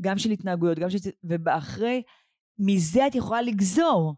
גם 0.00 0.18
של 0.18 0.30
התנהגויות, 0.30 0.78
גם 0.78 0.90
של... 0.90 0.98
ובאחרי, 1.24 2.02
מזה 2.58 3.06
את 3.06 3.14
יכולה 3.14 3.42
לגזור 3.42 4.14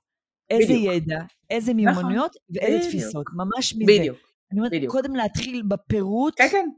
איזה 0.50 0.72
בדיוק. 0.72 0.94
ידע, 0.94 1.18
איזה 1.50 1.72
נכון. 1.72 1.84
מיומנויות 1.84 2.30
נכון. 2.30 2.42
ואיזה 2.50 2.88
בדיוק. 2.88 3.02
תפיסות, 3.02 3.26
ממש 3.32 3.74
מזה. 3.74 3.92
בדיוק. 3.98 4.18
אני 4.52 4.60
אומרת, 4.60 4.72
בדיוק. 4.72 4.92
קודם 4.92 5.16
להתחיל 5.16 5.62
בפירוט, 5.68 6.34
כן, 6.38 6.48
כן. 6.50 6.68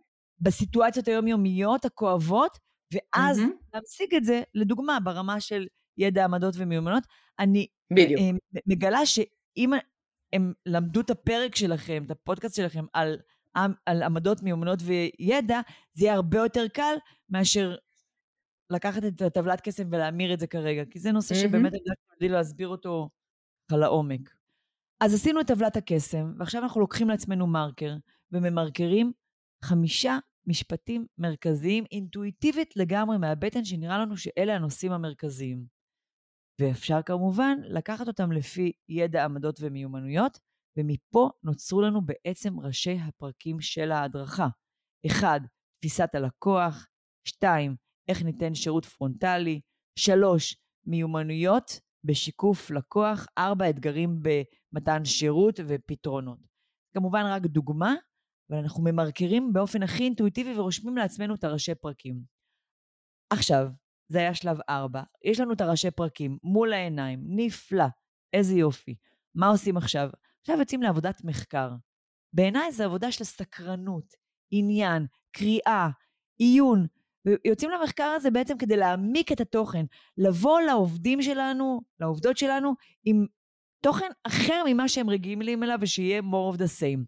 בסיטואציות 0.41 1.09
היומיומיות 1.09 1.85
הכואבות, 1.85 2.59
ואז 2.93 3.39
mm-hmm. 3.39 3.75
להמשיג 3.75 4.15
את 4.15 4.25
זה, 4.25 4.43
לדוגמה, 4.55 4.99
ברמה 5.01 5.41
של 5.41 5.67
ידע, 5.99 6.25
עמדות 6.25 6.55
ומיומנויות. 6.59 7.05
אני 7.39 7.67
בדיוק. 7.93 8.21
מגלה 8.67 9.07
שאם 9.07 9.73
הם 10.33 10.53
למדו 10.67 11.01
את 11.01 11.11
הפרק 11.11 11.57
שלכם, 11.57 12.03
את 12.07 12.11
הפודקאסט 12.11 12.57
שלכם, 12.57 12.85
על 12.93 13.19
על 13.87 14.03
עמדות 14.03 14.43
מיומנות 14.43 14.79
וידע, 14.83 15.61
זה 15.95 16.05
יהיה 16.05 16.15
הרבה 16.15 16.39
יותר 16.39 16.69
קל 16.69 16.95
מאשר 17.31 17.77
לקחת 18.71 19.05
את 19.05 19.23
הטבלת 19.23 19.61
קסם 19.61 19.89
ולהמיר 19.91 20.35
את 20.35 20.41
זה 20.41 20.47
כרגע, 20.47 20.85
כי 20.91 20.99
זה 20.99 21.13
נושא 21.13 21.35
שבאמת 21.35 21.73
אני 22.21 22.29
להסביר 22.29 22.69
אותו 22.69 23.09
לעומק. 23.77 24.35
אז 25.05 25.15
עשינו 25.15 25.41
את 25.41 25.47
טבלת 25.47 25.77
הקסם, 25.77 26.33
ועכשיו 26.39 26.63
אנחנו 26.63 26.81
לוקחים 26.81 27.09
לעצמנו 27.09 27.47
מרקר, 27.47 27.97
וממרקרים 28.33 29.13
חמישה 29.65 30.19
משפטים 30.47 31.07
מרכזיים, 31.19 31.85
אינטואיטיבית 31.93 32.77
לגמרי 32.77 33.19
מהבטן, 33.19 33.65
שנראה 33.65 33.99
לנו 33.99 34.17
שאלה 34.17 34.55
הנושאים 34.55 34.93
המרכזיים. 34.93 35.67
ואפשר 36.61 37.03
כמובן 37.03 37.59
לקחת 37.65 38.09
אותם 38.09 38.33
לפי 38.33 38.73
ידע, 38.89 39.25
עמדות 39.25 39.59
ומיומנויות, 39.61 40.39
ומפה 40.79 41.31
נוצרו 41.43 41.83
לנו 41.83 42.01
בעצם 42.07 42.61
ראשי 42.61 42.99
הפרקים 43.01 43.61
של 43.61 43.93
ההדרכה. 43.93 44.49
1. 45.07 45.43
תפיסת 45.79 46.15
הלקוח, 46.15 46.87
2. 47.29 47.77
איך 48.09 48.23
ניתן 48.23 48.55
שירות 48.55 48.85
פרונטלי, 48.85 49.61
3. 49.99 50.57
מיומנויות 50.87 51.81
בשיקוף 52.05 52.71
לקוח, 52.71 53.27
4. 53.39 53.71
אתגרים 53.71 54.21
במתן 54.23 55.05
שירות 55.05 55.61
ופתרונות. 55.69 56.39
כמובן 56.95 57.25
רק 57.27 57.43
דוגמה, 57.43 57.95
אבל 58.51 58.59
אנחנו 58.59 58.85
ממרקרים 58.85 59.53
באופן 59.53 59.83
הכי 59.83 60.03
אינטואיטיבי 60.03 60.59
ורושמים 60.59 60.97
לעצמנו 60.97 61.35
את 61.35 61.45
הראשי 61.45 61.75
פרקים. 61.75 62.23
עכשיו, 63.31 63.69
זה 64.09 64.19
היה 64.19 64.35
שלב 64.35 64.59
4. 64.69 65.03
יש 65.25 65.41
לנו 65.41 65.53
את 65.53 65.61
הראשי 65.61 65.91
פרקים 65.91 66.39
מול 66.43 66.73
העיניים, 66.73 67.21
נפלא, 67.27 67.85
איזה 68.33 68.55
יופי. 68.55 68.95
מה 69.35 69.49
עושים 69.49 69.77
עכשיו? 69.77 70.09
עכשיו 70.41 70.59
יוצאים 70.59 70.83
לעבודת 70.83 71.25
מחקר. 71.25 71.71
בעיניי 72.33 72.73
זו 72.73 72.85
עבודה 72.85 73.13
של 73.13 73.25
סקרנות, 73.25 74.15
עניין, 74.51 75.07
קריאה, 75.33 75.89
עיון. 76.39 76.87
ויוצאים 77.27 77.71
למחקר 77.71 78.05
הזה 78.05 78.31
בעצם 78.31 78.59
כדי 78.59 78.77
להעמיק 78.77 79.33
את 79.33 79.41
התוכן, 79.41 79.85
לבוא 80.19 80.61
לעובדים 80.61 81.23
שלנו, 81.23 81.81
לעובדות 82.01 82.37
שלנו, 82.37 82.75
עם 83.05 83.27
תוכן 83.83 84.09
אחר 84.25 84.63
ממה 84.67 84.89
שהם 84.89 85.11
רגילים 85.11 85.63
אליו 85.63 85.79
ושיהיה 85.81 86.21
more 86.21 86.55
of 86.55 86.59
the 86.59 86.81
same. 86.81 87.05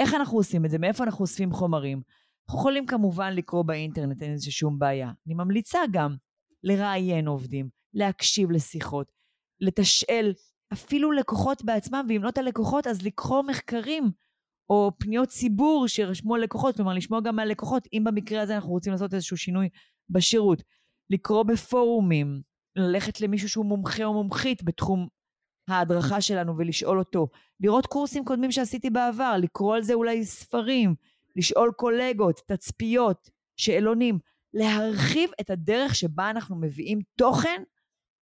איך 0.00 0.14
אנחנו 0.14 0.38
עושים 0.38 0.64
את 0.64 0.70
זה? 0.70 0.78
מאיפה 0.78 1.04
אנחנו 1.04 1.22
אוספים 1.22 1.52
חומרים? 1.52 2.02
אנחנו 2.46 2.58
יכולים 2.60 2.86
כמובן 2.86 3.32
לקרוא 3.32 3.64
באינטרנט, 3.64 4.22
אין 4.22 4.32
איזה 4.32 4.50
שום 4.50 4.78
בעיה. 4.78 5.10
אני 5.26 5.34
ממליצה 5.34 5.78
גם 5.92 6.16
לראיין 6.62 7.26
עובדים, 7.26 7.68
להקשיב 7.94 8.50
לשיחות, 8.50 9.12
לתשאל 9.60 10.32
אפילו 10.72 11.12
לקוחות 11.12 11.64
בעצמם, 11.64 12.06
ואם 12.08 12.22
לא 12.22 12.28
את 12.28 12.38
הלקוחות, 12.38 12.86
אז 12.86 13.02
לקרוא 13.02 13.42
מחקרים 13.42 14.10
או 14.72 14.92
פניות 14.98 15.28
ציבור 15.28 15.88
שרשמו 15.88 16.36
לקוחות, 16.36 16.76
כלומר 16.76 16.94
לשמוע 16.94 17.20
גם 17.20 17.36
מהלקוחות, 17.36 17.88
אם 17.92 18.02
במקרה 18.04 18.42
הזה 18.42 18.54
אנחנו 18.54 18.70
רוצים 18.70 18.92
לעשות 18.92 19.14
איזשהו 19.14 19.36
שינוי 19.36 19.68
בשירות. 20.10 20.62
לקרוא 21.10 21.42
בפורומים, 21.42 22.42
ללכת 22.76 23.20
למישהו 23.20 23.48
שהוא 23.48 23.66
מומחה 23.66 24.04
או 24.04 24.12
מומחית 24.12 24.62
בתחום 24.62 25.08
ההדרכה 25.68 26.20
שלנו 26.20 26.58
ולשאול 26.58 26.98
אותו. 26.98 27.28
לראות 27.60 27.86
קורסים 27.86 28.24
קודמים 28.24 28.52
שעשיתי 28.52 28.90
בעבר, 28.90 29.36
לקרוא 29.38 29.76
על 29.76 29.82
זה 29.82 29.94
אולי 29.94 30.24
ספרים, 30.24 30.94
לשאול 31.36 31.72
קולגות, 31.76 32.40
תצפיות, 32.46 33.30
שאלונים, 33.56 34.18
להרחיב 34.54 35.30
את 35.40 35.50
הדרך 35.50 35.94
שבה 35.94 36.30
אנחנו 36.30 36.56
מביאים 36.56 36.98
תוכן 37.16 37.62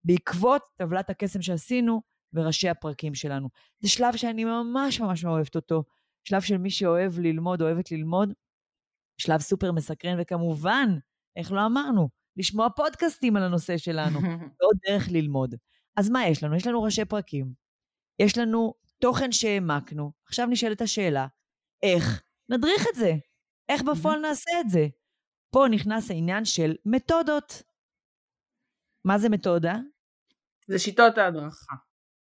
בעקבות 0.05 0.63
טבלת 0.77 1.11
הקסם 1.11 1.43
שעשינו 1.43 2.03
וראשי 2.33 2.69
הפרקים 2.69 3.15
שלנו. 3.15 3.49
זה 3.81 3.89
שלב 3.89 4.17
שאני 4.17 4.45
ממש 4.45 5.01
ממש 5.01 5.25
אוהבת 5.25 5.57
אותו. 5.57 5.85
שלב 6.25 6.41
של 6.43 6.59
מי 6.59 6.71
שאוהב 6.71 7.19
ללמוד, 7.19 7.63
אוהבת 7.63 7.93
ללמוד. 7.93 8.33
שלב 9.19 9.41
סופר 9.41 9.73
מסקרן, 9.73 10.17
וכמובן, 10.21 10.89
איך 11.37 11.53
לא 11.53 11.67
אמרנו? 11.67 12.09
לשמוע 12.37 12.69
פודקאסטים 12.77 13.37
על 13.37 13.43
הנושא 13.43 13.79
שלנו, 13.79 14.19
ועוד 14.61 14.77
דרך 14.89 15.09
ללמוד. 15.11 15.55
אז 15.97 16.11
מה 16.11 16.27
יש 16.27 16.45
לנו? 16.45 16.57
יש 16.57 16.67
לנו 16.67 16.83
ראשי 16.83 17.05
פרקים, 17.05 17.53
יש 18.23 18.39
לנו 18.39 18.75
תוכן 18.99 19.33
שהעמקנו, 19.33 20.13
עכשיו 20.27 20.47
נשאלת 20.47 20.81
השאלה, 20.81 21.27
איך 21.83 22.23
נדריך 22.49 22.87
את 22.91 22.95
זה? 22.95 23.13
איך 23.69 23.83
בפועל 23.83 24.21
נעשה 24.21 24.51
את 24.61 24.71
זה? 24.71 24.87
פה 25.51 25.65
נכנס 25.71 26.11
העניין 26.11 26.45
של 26.45 26.75
מתודות. 26.87 27.63
מה 29.05 29.19
זה 29.19 29.29
מתודה? 29.29 29.75
זה 30.69 30.79
שיטות 30.79 31.19
ההדרכה. 31.19 31.75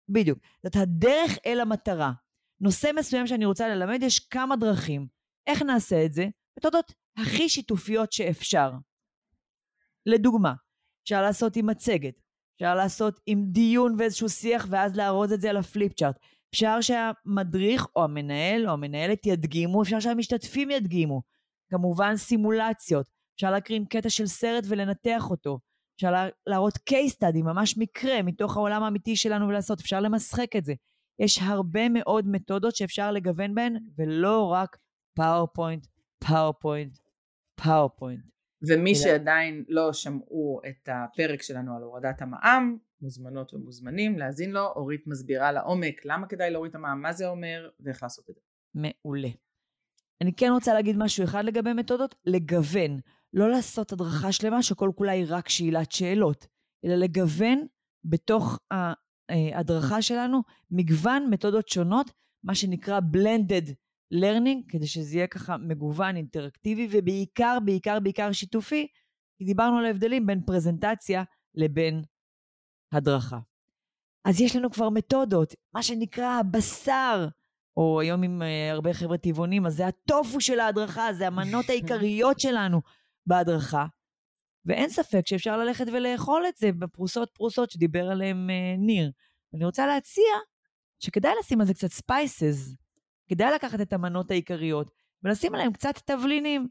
בדיוק. 0.09 0.39
זאת 0.63 0.75
הדרך 0.75 1.37
אל 1.45 1.59
המטרה. 1.59 2.11
נושא 2.61 2.89
מסוים 2.95 3.27
שאני 3.27 3.45
רוצה 3.45 3.67
ללמד, 3.67 3.99
יש 4.03 4.19
כמה 4.19 4.55
דרכים. 4.55 5.07
איך 5.47 5.61
נעשה 5.61 6.05
את 6.05 6.13
זה? 6.13 6.27
מתודות 6.57 6.93
הכי 7.17 7.49
שיתופיות 7.49 8.11
שאפשר. 8.11 8.71
לדוגמה, 10.05 10.53
אפשר 11.03 11.21
לעשות 11.21 11.55
עם 11.55 11.67
מצגת, 11.67 12.13
אפשר 12.55 12.75
לעשות 12.75 13.19
עם 13.25 13.45
דיון 13.51 13.95
ואיזשהו 13.99 14.29
שיח 14.29 14.67
ואז 14.69 14.95
לארוז 14.95 15.33
את 15.33 15.41
זה 15.41 15.49
על 15.49 15.57
הפליפ 15.57 15.93
צ'ארט. 15.93 16.15
אפשר 16.49 16.81
שהמדריך 16.81 17.87
או 17.95 18.03
המנהל 18.03 18.67
או 18.67 18.73
המנהלת 18.73 19.25
ידגימו, 19.25 19.81
אפשר 19.81 19.99
שהמשתתפים 19.99 20.71
ידגימו. 20.71 21.21
כמובן 21.69 22.15
סימולציות, 22.17 23.05
אפשר 23.35 23.51
להקרין 23.51 23.85
קטע 23.85 24.09
של 24.09 24.27
סרט 24.27 24.63
ולנתח 24.67 25.29
אותו. 25.29 25.59
אפשר 25.95 26.13
להראות 26.47 26.73
case 26.89 27.13
study, 27.13 27.43
ממש 27.43 27.77
מקרה, 27.77 28.21
מתוך 28.21 28.57
העולם 28.57 28.83
האמיתי 28.83 29.15
שלנו 29.15 29.47
ולעשות, 29.47 29.79
אפשר 29.79 29.99
למשחק 29.99 30.55
את 30.55 30.65
זה. 30.65 30.73
יש 31.19 31.39
הרבה 31.41 31.89
מאוד 31.89 32.27
מתודות 32.27 32.75
שאפשר 32.75 33.11
לגוון 33.11 33.55
בהן, 33.55 33.75
ולא 33.97 34.47
רק 34.53 34.77
PowerPoint, 35.13 35.87
PowerPoint, 36.19 36.97
PowerPoint. 37.55 38.23
ומי 38.61 38.95
שעדיין 38.95 39.65
לא 39.67 39.93
שמעו 39.93 40.61
את 40.69 40.89
הפרק 40.91 41.41
שלנו 41.41 41.75
על 41.75 41.83
הורדת 41.83 42.21
המע"מ, 42.21 42.77
מוזמנות 43.01 43.53
ומוזמנים 43.53 44.19
להאזין 44.19 44.51
לו, 44.51 44.65
אורית 44.65 45.07
מסבירה 45.07 45.51
לעומק 45.51 46.05
למה 46.05 46.27
כדאי 46.27 46.51
להוריד 46.51 46.69
את 46.69 46.75
המע"מ, 46.75 47.01
מה 47.01 47.13
זה 47.13 47.27
אומר 47.27 47.69
ואיך 47.79 48.03
לעשות 48.03 48.29
את 48.29 48.35
זה. 48.35 48.41
מעולה. 48.75 49.29
אני 50.21 50.33
כן 50.33 50.49
רוצה 50.51 50.73
להגיד 50.73 50.95
משהו 50.97 51.23
אחד 51.23 51.45
לגבי 51.45 51.73
מתודות, 51.73 52.15
לגוון. 52.25 52.99
לא 53.33 53.49
לעשות 53.49 53.91
הדרכה 53.91 54.31
שלמה 54.31 54.63
שכל 54.63 54.91
כולה 54.95 55.11
היא 55.11 55.25
רק 55.27 55.49
שאלת 55.49 55.91
שאלות, 55.91 56.47
אלא 56.85 56.95
לגוון 56.95 57.67
בתוך 58.05 58.59
ההדרכה 59.29 60.01
שלנו 60.01 60.41
מגוון 60.71 61.27
מתודות 61.29 61.69
שונות, 61.69 62.11
מה 62.43 62.55
שנקרא 62.55 62.99
blended 63.13 63.73
learning, 64.13 64.63
כדי 64.67 64.87
שזה 64.87 65.15
יהיה 65.15 65.27
ככה 65.27 65.57
מגוון, 65.57 66.15
אינטראקטיבי, 66.15 66.87
ובעיקר, 66.91 67.57
בעיקר, 67.65 67.99
בעיקר 67.99 68.31
שיתופי, 68.31 68.87
כי 69.37 69.45
דיברנו 69.45 69.77
על 69.77 69.85
ההבדלים 69.85 70.25
בין 70.25 70.41
פרזנטציה 70.41 71.23
לבין 71.55 72.01
הדרכה. 72.91 73.39
אז 74.25 74.41
יש 74.41 74.55
לנו 74.55 74.71
כבר 74.71 74.89
מתודות, 74.89 75.55
מה 75.73 75.83
שנקרא 75.83 76.39
הבשר, 76.39 77.27
או 77.77 77.99
היום 77.99 78.23
עם 78.23 78.41
uh, 78.41 78.73
הרבה 78.73 78.93
חבר'ה 78.93 79.17
טבעונים, 79.17 79.65
אז 79.65 79.75
זה 79.75 79.87
הטופו 79.87 80.41
של 80.41 80.59
ההדרכה, 80.59 81.13
זה 81.13 81.27
המנות 81.27 81.69
העיקריות 81.69 82.39
שלנו 82.39 82.81
בהדרכה. 83.27 83.85
ואין 84.65 84.89
ספק 84.89 85.21
שאפשר 85.25 85.57
ללכת 85.57 85.85
ולאכול 85.93 86.43
את 86.49 86.57
זה 86.57 86.71
בפרוסות 86.71 87.29
פרוסות 87.33 87.71
שדיבר 87.71 88.09
עליהן 88.11 88.49
uh, 88.49 88.79
ניר. 88.79 89.11
אני 89.53 89.65
רוצה 89.65 89.87
להציע 89.87 90.33
שכדאי 90.99 91.31
לשים 91.39 91.61
על 91.61 91.67
זה 91.67 91.73
קצת 91.73 91.91
ספייסס, 91.91 92.75
כדאי 93.29 93.55
לקחת 93.55 93.81
את 93.81 93.93
המנות 93.93 94.31
העיקריות 94.31 94.91
ולשים 95.23 95.55
עליהן 95.55 95.73
קצת 95.73 95.93
תבלינים. 96.05 96.67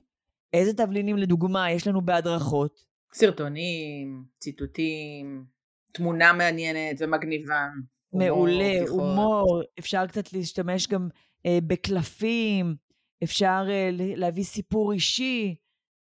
איזה 0.52 0.74
תבלינים 0.74 1.16
לדוגמה 1.16 1.70
יש 1.70 1.86
לנו 1.86 2.00
בהדרכות? 2.00 2.84
סרטונים, 3.12 4.24
ציטוטים, 4.38 5.44
תמונה 5.92 6.32
מעניינת 6.32 6.96
ומגניבה. 7.00 7.68
מעולה, 8.12 8.74
הומור, 8.88 9.62
אפשר 9.78 10.06
קצת 10.06 10.32
להשתמש 10.32 10.86
גם 10.86 11.08
אה, 11.46 11.58
בקלפים, 11.66 12.76
אפשר 13.24 13.66
אה, 13.68 13.88
להביא 13.92 14.44
סיפור 14.44 14.92
אישי, 14.92 15.54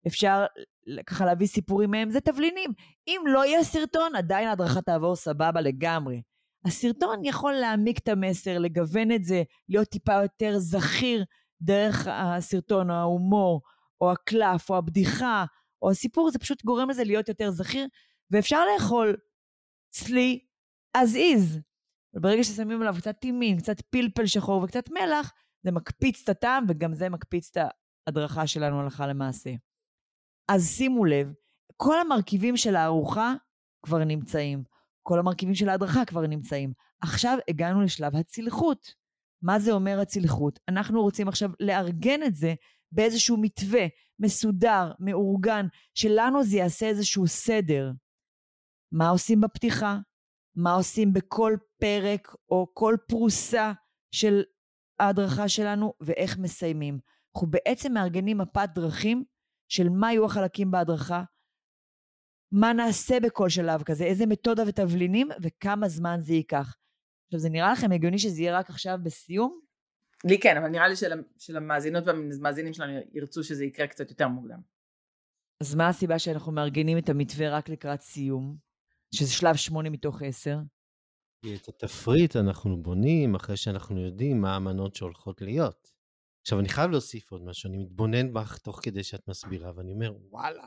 אפשר 0.07 0.45
ככה 1.07 1.25
להביא 1.25 1.47
סיפורים 1.47 1.91
מהם, 1.91 2.11
זה 2.11 2.21
תבלינים. 2.21 2.71
אם 3.09 3.21
לא 3.27 3.45
יהיה 3.47 3.65
סרטון, 3.65 4.17
עדיין 4.17 4.49
ההדרכה 4.49 4.81
תעבור 4.81 5.17
סבבה 5.17 5.61
לגמרי. 5.61 6.23
הסרטון 6.65 7.25
יכול 7.25 7.53
להעמיק 7.53 7.99
את 7.99 8.09
המסר, 8.09 8.59
לגוון 8.59 9.13
את 9.13 9.25
זה, 9.25 9.43
להיות 9.69 9.89
טיפה 9.89 10.23
יותר 10.23 10.59
זכיר 10.59 11.25
דרך 11.63 12.07
הסרטון, 12.11 12.91
או 12.91 12.95
ההומור, 12.95 13.63
או 14.01 14.13
הקלף, 14.13 14.71
או 14.71 14.77
הבדיחה, 14.77 15.45
או 15.83 15.91
הסיפור, 15.91 16.31
זה 16.31 16.39
פשוט 16.39 16.65
גורם 16.65 16.91
לזה 16.91 17.05
להיות 17.05 17.29
יותר 17.29 17.51
זכיר, 17.51 17.87
ואפשר 18.31 18.65
לאכול 18.75 19.17
צלי 19.91 20.41
as 20.97 21.15
is. 21.15 21.61
וברגע 22.15 22.45
ששמים 22.45 22.81
עליו 22.83 22.95
קצת 22.99 23.17
טימין, 23.21 23.59
קצת 23.59 23.81
פלפל 23.81 24.27
שחור 24.27 24.63
וקצת 24.63 24.91
מלח, 24.91 25.33
זה 25.63 25.71
מקפיץ 25.71 26.23
את 26.23 26.29
הטעם, 26.29 26.65
וגם 26.69 26.95
זה 26.95 27.09
מקפיץ 27.09 27.51
את 27.51 27.71
ההדרכה 28.07 28.47
שלנו 28.47 28.81
הלכה 28.81 29.07
למעשה. 29.07 29.51
אז 30.49 30.69
שימו 30.69 31.05
לב, 31.05 31.33
כל 31.77 32.01
המרכיבים 32.01 32.57
של 32.57 32.77
הארוחה 32.77 33.35
כבר 33.83 33.99
נמצאים. 33.99 34.65
כל 35.03 35.19
המרכיבים 35.19 35.55
של 35.55 35.69
ההדרכה 35.69 36.05
כבר 36.05 36.27
נמצאים. 36.27 36.73
עכשיו 37.01 37.39
הגענו 37.49 37.83
לשלב 37.83 38.17
הצלחות. 38.17 38.95
מה 39.43 39.59
זה 39.59 39.73
אומר 39.73 40.01
הצלחות. 40.01 40.61
אנחנו 40.69 41.03
רוצים 41.03 41.29
עכשיו 41.29 41.51
לארגן 41.61 42.23
את 42.23 42.35
זה 42.35 42.55
באיזשהו 42.93 43.37
מתווה 43.37 43.87
מסודר, 44.19 44.93
מאורגן, 44.99 45.67
שלנו 45.95 46.45
זה 46.45 46.57
יעשה 46.57 46.87
איזשהו 46.87 47.27
סדר. 47.27 47.93
מה 48.93 49.09
עושים 49.09 49.41
בפתיחה? 49.41 49.99
מה 50.57 50.75
עושים 50.75 51.13
בכל 51.13 51.57
פרק 51.81 52.35
או 52.51 52.67
כל 52.75 52.97
פרוסה 53.09 53.73
של 54.11 54.43
ההדרכה 55.01 55.49
שלנו, 55.49 55.93
ואיך 56.01 56.39
מסיימים. 56.39 56.99
אנחנו 57.35 57.51
בעצם 57.51 57.93
מארגנים 57.93 58.39
מפת 58.39 58.69
דרכים 58.75 59.25
של 59.69 59.89
מה 59.89 60.13
יהיו 60.13 60.25
החלקים 60.25 60.71
בהדרכה, 60.71 61.23
מה 62.53 62.73
נעשה 62.73 63.21
בכל 63.21 63.49
שלב 63.49 63.83
כזה, 63.83 64.05
איזה 64.05 64.27
מתודה 64.27 64.63
ותבלינים, 64.69 65.29
וכמה 65.43 65.89
זמן 65.89 66.17
זה 66.21 66.35
ייקח. 66.35 66.77
עכשיו, 67.27 67.41
זה 67.41 67.49
נראה 67.49 67.73
לכם 67.73 67.93
הגיוני 67.93 68.19
שזה 68.19 68.41
יהיה 68.41 68.59
רק 68.59 68.71
עכשיו 68.71 68.99
בסיום? 69.03 69.61
לי 70.25 70.41
כן, 70.41 70.57
אבל 70.57 70.69
נראה 70.69 70.89
לי 70.89 70.97
של, 70.97 71.23
שלמאזינות 71.39 72.05
והמאזינים 72.07 72.73
שלנו 72.73 72.93
ירצו 73.13 73.45
שזה 73.45 73.65
יקרה 73.65 73.87
קצת 73.87 74.11
יותר 74.11 74.29
מוקדם. 74.29 74.61
אז 75.63 75.75
מה 75.75 75.89
הסיבה 75.89 76.19
שאנחנו 76.19 76.53
מארגנים 76.53 76.99
את 76.99 77.09
המתווה 77.09 77.57
רק 77.59 77.69
לקראת 77.69 78.01
סיום? 78.01 78.57
שזה 79.15 79.33
שלב 79.33 79.57
שמונה 79.57 79.91
מתוך 79.91 80.23
עשר? 80.23 80.59
כי 81.43 81.57
את 81.57 81.69
התפריט 81.69 82.37
אנחנו 82.37 82.83
בונים 82.83 83.35
אחרי 83.35 83.57
שאנחנו 83.57 84.01
יודעים 84.01 84.41
מה 84.41 84.57
המנות 84.57 84.95
שהולכות 84.95 85.43
להיות. 85.43 85.96
עכשיו, 86.47 86.61
אני 86.61 86.69
חייב 86.69 86.91
להוסיף 86.91 87.33
עוד 87.33 87.43
משהו, 87.45 87.69
אני 87.69 87.77
מתבונן 87.79 88.33
בך 88.33 88.59
תוך 88.59 88.81
כדי 88.83 89.05
שאת 89.05 89.29
מסבירה, 89.29 89.73
ואני 89.77 89.93
אומר, 89.93 90.13
וואלה, 90.31 90.67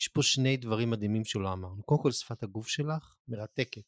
יש 0.00 0.08
פה 0.08 0.22
שני 0.22 0.56
דברים 0.56 0.90
מדהימים 0.90 1.24
שלא 1.24 1.52
אמרנו. 1.52 1.82
קודם 1.82 2.02
כל, 2.02 2.12
שפת 2.12 2.42
הגוף 2.42 2.68
שלך 2.68 3.14
מרתקת. 3.28 3.82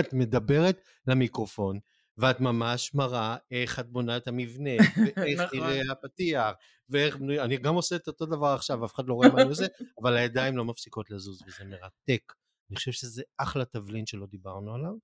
את 0.00 0.12
מדברת 0.12 0.80
למיקרופון, 1.06 1.78
ואת 2.16 2.40
ממש 2.40 2.94
מראה 2.94 3.36
איך 3.50 3.80
את 3.80 3.90
בונה 3.90 4.16
את 4.16 4.28
המבנה, 4.28 4.70
ואיך 5.16 5.40
נכון. 5.46 5.58
נראה 5.58 5.80
הפתיח, 5.92 6.54
ואיך 6.88 7.16
בנוי, 7.16 7.40
אני 7.40 7.56
גם 7.56 7.74
עושה 7.74 7.96
את 7.96 8.08
אותו 8.08 8.26
דבר 8.26 8.54
עכשיו, 8.54 8.84
אף 8.84 8.94
אחד 8.94 9.06
לא 9.06 9.14
רואה 9.14 9.28
מה 9.28 9.42
אני 9.42 9.48
עושה, 9.48 9.66
אבל 10.02 10.16
הידיים 10.16 10.56
לא 10.56 10.64
מפסיקות 10.64 11.10
לזוז, 11.10 11.42
וזה 11.46 11.64
מרתק. 11.64 12.32
אני 12.70 12.76
חושב 12.76 12.92
שזה 12.92 13.22
אחלה 13.38 13.64
תבלין 13.64 14.06
שלא 14.06 14.26
דיברנו 14.26 14.74
עליו. 14.74 14.94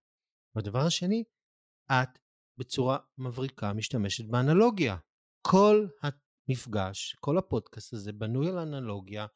והדבר 0.54 0.86
השני, 0.86 1.24
את 1.92 2.18
בצורה 2.58 2.98
מבריקה 3.18 3.72
משתמשת 3.72 4.24
באנלוגיה. 4.24 4.96
כל 5.50 5.86
המפגש, 6.02 7.16
כל 7.20 7.38
הפודקאסט 7.38 7.92
הזה 7.92 8.12
בנוי 8.12 8.48
על 8.48 8.58
אנלוגיה 8.58 9.26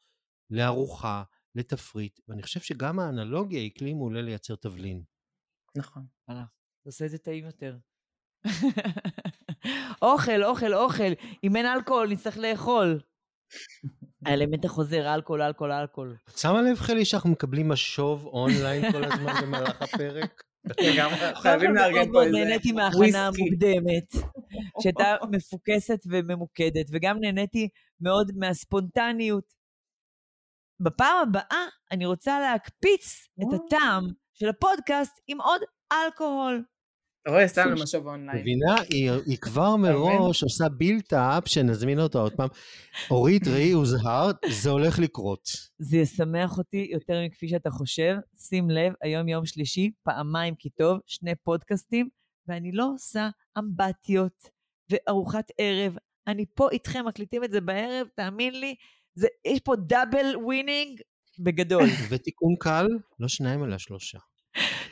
לארוחה, 0.49 1.23
לתפריט, 1.55 2.19
ואני 2.27 2.43
חושב 2.43 2.59
שגם 2.59 2.99
האנלוגיה 2.99 3.59
היא 3.59 3.71
כלי 3.77 3.93
מעולה 3.93 4.21
לייצר 4.21 4.55
תבלין. 4.55 5.03
נכון. 5.77 6.05
וואלה, 6.27 6.43
זה 6.83 6.89
עושה 6.89 7.05
את 7.05 7.09
זה 7.09 7.17
טעים 7.17 7.45
יותר. 7.45 7.77
אוכל, 10.01 10.43
אוכל, 10.43 10.73
אוכל. 10.73 11.13
אם 11.43 11.55
אין 11.55 11.65
אלכוהול, 11.65 12.09
נצטרך 12.09 12.37
לאכול. 12.37 13.01
האלמנט 14.25 14.65
החוזר, 14.65 15.15
אלכוהול, 15.15 15.41
אלכוהול, 15.41 15.71
אלכוהול. 15.71 16.17
את 16.29 16.37
שמה 16.37 16.61
לב, 16.61 16.77
חלי, 16.77 17.05
שאנחנו 17.05 17.29
מקבלים 17.29 17.69
משוב 17.69 18.25
אונליין 18.25 18.91
כל 18.91 19.03
הזמן 19.03 19.33
במהלך 19.41 19.81
הפרק? 19.81 20.43
חייבים 21.35 21.75
לארגן 21.75 22.11
פה 22.11 22.23
איזה 22.23 22.37
נהניתי 22.37 22.71
מההכנה 22.71 23.27
המוקדמת, 23.27 24.33
שהייתה 24.81 25.15
מפוקסת 25.31 25.99
וממוקדת, 26.07 26.85
וגם 26.91 27.17
נהניתי 27.19 27.69
מאוד 28.01 28.31
מהספונטניות. 28.35 29.53
בפעם 30.79 31.27
הבאה 31.29 31.65
אני 31.91 32.05
רוצה 32.05 32.39
להקפיץ 32.39 33.27
את 33.41 33.47
הטעם 33.53 34.03
של 34.33 34.49
הפודקאסט 34.49 35.19
עם 35.27 35.41
עוד 35.41 35.61
אלכוהול. 35.91 36.63
אתה 37.23 37.31
רואה, 37.31 37.47
סתם 37.47 37.69
למשוב 37.69 38.07
אונליין. 38.07 38.39
מבינה? 38.39 38.75
היא 39.25 39.37
כבר 39.41 39.75
מראש 39.75 40.43
עושה 40.43 40.69
בילט-אפ 40.69 41.47
שנזמין 41.47 41.99
אותו 41.99 42.21
עוד 42.21 42.33
פעם. 42.33 42.49
אורית, 43.11 43.47
ראי, 43.47 43.71
הוזהרת, 43.71 44.35
זה 44.49 44.69
הולך 44.69 44.99
לקרות. 44.99 45.49
זה 45.79 45.97
ישמח 45.97 46.57
אותי 46.57 46.89
יותר 46.91 47.21
מכפי 47.25 47.49
שאתה 47.49 47.69
חושב. 47.69 48.15
שים 48.37 48.69
לב, 48.69 48.93
היום 49.01 49.27
יום 49.27 49.45
שלישי, 49.45 49.91
פעמיים 50.03 50.55
כי 50.55 50.69
טוב, 50.69 50.99
שני 51.05 51.35
פודקאסטים, 51.43 52.09
ואני 52.47 52.71
לא 52.71 52.89
עושה 52.93 53.29
אמבטיות 53.57 54.49
וארוחת 54.89 55.51
ערב. 55.57 55.95
אני 56.27 56.45
פה 56.53 56.69
איתכם, 56.71 57.05
מקליטים 57.05 57.43
את 57.43 57.51
זה 57.51 57.61
בערב, 57.61 58.07
תאמין 58.15 58.59
לי, 58.59 58.75
זה, 59.15 59.27
יש 59.45 59.59
פה 59.59 59.75
double 59.75 60.35
winning 60.43 61.01
בגדול. 61.39 61.83
ותיקון 62.09 62.55
קל, 62.59 62.87
לא 63.19 63.27
שניים 63.27 63.63
אלא 63.63 63.77
שלושה. 63.77 64.19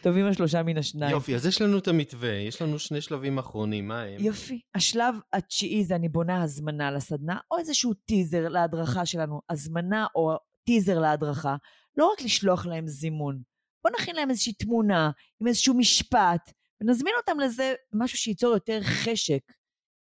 טובים 0.02 0.26
השלושה 0.26 0.64
מן 0.64 0.78
השניים. 0.78 1.12
יופי, 1.12 1.36
אז 1.36 1.46
יש 1.46 1.62
לנו 1.62 1.78
את 1.78 1.88
המתווה, 1.88 2.34
יש 2.34 2.62
לנו 2.62 2.80
שני 2.80 3.02
שלבים 3.02 3.38
אחרונים, 3.38 3.88
מה 3.88 4.02
הם? 4.02 4.20
יופי. 4.20 4.62
השלב 4.76 5.16
התשיעי 5.34 5.84
זה 5.86 5.96
אני 5.96 6.10
בונה 6.10 6.44
הזמנה 6.44 6.92
לסדנה, 6.92 7.38
או 7.52 7.58
איזשהו 7.58 7.94
טיזר 7.94 8.48
להדרכה 8.50 9.06
שלנו. 9.06 9.42
הזמנה 9.50 10.06
או 10.16 10.36
טיזר 10.64 11.00
להדרכה, 11.00 11.56
לא 11.98 12.12
רק 12.14 12.22
לשלוח 12.22 12.66
להם 12.66 12.88
זימון. 12.88 13.42
בוא 13.84 13.92
נכין 14.00 14.16
להם 14.16 14.30
איזושהי 14.30 14.54
תמונה, 14.54 15.12
עם 15.42 15.48
איזשהו 15.48 15.78
משפט, 15.78 16.52
ונזמין 16.82 17.14
אותם 17.18 17.40
לזה 17.40 17.74
משהו 17.94 18.18
שייצור 18.18 18.54
יותר 18.54 18.80
חשק. 18.84 19.42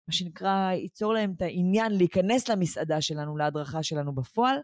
מה 0.08 0.14
שנקרא, 0.14 0.72
ייצור 0.72 1.14
להם 1.14 1.34
את 1.38 1.42
העניין 1.42 1.92
להיכנס 1.92 2.50
למסעדה 2.50 3.02
שלנו, 3.02 3.38
להדרכה 3.38 3.84
שלנו 3.84 4.16
בפועל. 4.16 4.58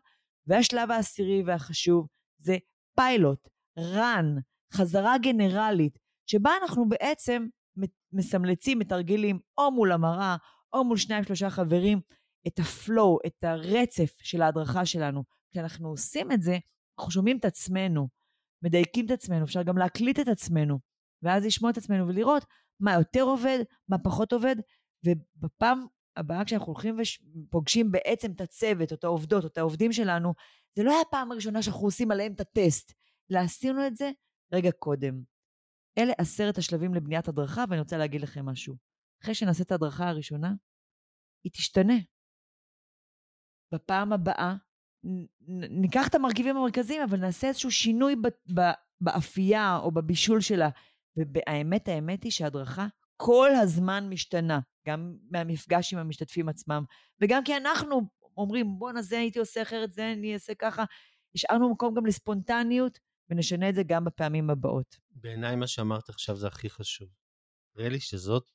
והשלב 0.47 0.91
העשירי 0.91 1.43
והחשוב 1.45 2.07
זה 2.38 2.57
פיילוט, 2.95 3.47
run, 3.79 4.41
חזרה 4.73 5.17
גנרלית, 5.17 5.99
שבה 6.25 6.51
אנחנו 6.62 6.89
בעצם 6.89 7.47
מסמלצים, 8.13 8.79
מתרגלים, 8.79 9.39
או 9.57 9.71
מול 9.71 9.91
המראה, 9.91 10.36
או 10.73 10.83
מול 10.83 10.97
שניים 10.97 11.23
שלושה 11.23 11.49
חברים, 11.49 12.01
את 12.47 12.59
הפלואו, 12.59 13.19
את 13.27 13.43
הרצף 13.43 14.15
של 14.19 14.41
ההדרכה 14.41 14.86
שלנו. 14.86 15.23
כשאנחנו 15.51 15.89
עושים 15.89 16.31
את 16.31 16.41
זה, 16.41 16.57
אנחנו 16.99 17.12
שומעים 17.12 17.38
את 17.38 17.45
עצמנו, 17.45 18.07
מדייקים 18.62 19.05
את 19.05 19.12
עצמנו, 19.12 19.45
אפשר 19.45 19.63
גם 19.63 19.77
להקליט 19.77 20.19
את 20.19 20.27
עצמנו, 20.27 20.79
ואז 21.23 21.45
לשמוע 21.45 21.71
את 21.71 21.77
עצמנו 21.77 22.07
ולראות 22.07 22.45
מה 22.79 22.93
יותר 22.93 23.21
עובד, 23.21 23.59
מה 23.89 23.97
פחות 23.97 24.33
עובד, 24.33 24.55
ובפעם 25.05 25.86
הבאה 26.17 26.45
כשאנחנו 26.45 26.73
הולכים 26.73 26.97
ופוגשים 27.47 27.91
בעצם 27.91 28.31
את 28.31 28.41
הצוות, 28.41 28.91
או 28.91 28.95
את 28.95 29.03
העובדות, 29.03 29.43
או 29.43 29.47
את 29.47 29.57
העובדים 29.57 29.91
שלנו, 29.91 30.33
זה 30.75 30.83
לא 30.83 30.91
היה 30.91 31.01
הפעם 31.01 31.31
הראשונה 31.31 31.62
שאנחנו 31.62 31.88
עושים 31.88 32.12
עליהם 32.12 32.33
את 32.33 32.39
הטסט, 32.39 32.93
אלא 33.31 33.39
עשינו 33.39 33.88
את 33.88 33.97
זה 33.97 34.12
רגע 34.54 34.72
קודם. 34.72 35.24
אלה 35.98 36.13
עשרת 36.18 36.58
השלבים 36.58 36.94
לבניית 36.94 37.28
הדרכה, 37.28 37.63
ואני 37.70 37.80
רוצה 37.80 37.98
להגיד 37.98 38.22
לכם 38.22 38.46
משהו. 38.46 38.76
אחרי 39.24 39.36
שנעשה 39.36 39.63
את 39.63 39.72
ההדרכה 39.72 40.10
הראשונה, 40.10 40.54
היא 41.44 41.52
תשתנה. 41.52 41.94
בפעם 43.74 44.13
הבאה, 44.13 44.56
ניקח 45.70 46.08
את 46.08 46.16
המרכיבים 46.16 46.58
המרכזיים, 46.58 47.02
אבל 47.02 47.18
נעשה 47.18 47.48
איזשהו 47.48 47.72
שינוי 47.72 48.16
באפייה 49.02 49.78
או 49.78 49.92
בבישול 49.92 50.42
שלה. 50.42 50.70
והאמת, 51.16 51.88
האמת 51.88 52.24
היא 52.24 52.32
שההדרכה 52.32 52.88
כל 53.18 53.50
הזמן 53.62 54.10
משתנה, 54.10 54.60
גם 54.88 55.18
מהמפגש 55.32 55.94
עם 55.94 56.00
המשתתפים 56.00 56.50
עצמם, 56.50 56.84
וגם 57.22 57.44
כי 57.44 57.58
אנחנו 57.58 58.02
אומרים, 58.38 58.80
בואנה, 58.80 59.02
זה 59.02 59.20
הייתי 59.20 59.39
עושה 59.39 59.62
אחרת, 59.62 59.92
זה 59.94 60.12
אני 60.12 60.34
אעשה 60.34 60.56
ככה. 60.56 60.84
השארנו 61.36 61.72
מקום 61.72 61.94
גם 61.94 62.06
לספונטניות, 62.06 63.00
ונשנה 63.34 63.69
את 63.69 63.76
זה 63.76 63.84
גם 63.84 64.06
בפעמים 64.06 64.50
הבאות. 64.50 65.00
בעיניי 65.12 65.56
מה 65.56 65.67
שאמרת 65.67 66.10
עכשיו 66.10 66.36
זה 66.36 66.48
הכי 66.48 66.69
חשוב. 66.69 67.10
נראה 67.76 67.89
לי 67.89 68.00
שזאת 68.00 68.52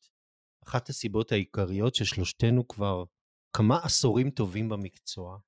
אחת 0.64 0.88
הסיבות 0.88 1.32
העיקריות 1.32 1.94
ששלושתנו 1.94 2.68
כבר 2.68 3.04
כמה 3.52 3.78
עשורים 3.82 4.30
טובים 4.30 4.68
במקצוע, 4.68 5.38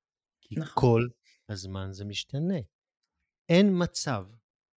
כי 0.41 0.55
נכון. 0.59 0.75
כל 0.75 1.09
הזמן 1.49 1.93
זה 1.93 2.05
משתנה. 2.05 2.59
אין 3.49 3.83
מצב 3.83 4.27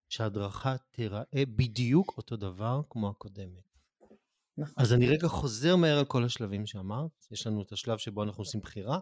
שההדרכה 0.10 0.76
תיראה 0.92 1.46
בדיוק 1.56 2.18
אותו 2.18 2.38
דבר 2.38 2.82
כמו 2.90 3.10
הקודמת. 3.10 3.78
נכון. 4.58 4.84
אז 4.84 4.94
אני 4.94 5.08
רגע 5.08 5.28
חוזר 5.28 5.76
מהר 5.76 5.98
על 5.98 6.06
כל 6.06 6.24
השלבים 6.24 6.66
שאמרת. 6.66 7.26
יש 7.32 7.48
לנו 7.48 7.62
את 7.62 7.72
השלב 7.72 7.98
שבו 7.98 8.24
אנחנו 8.24 8.42
עושים 8.42 8.62
בחירה, 8.62 9.00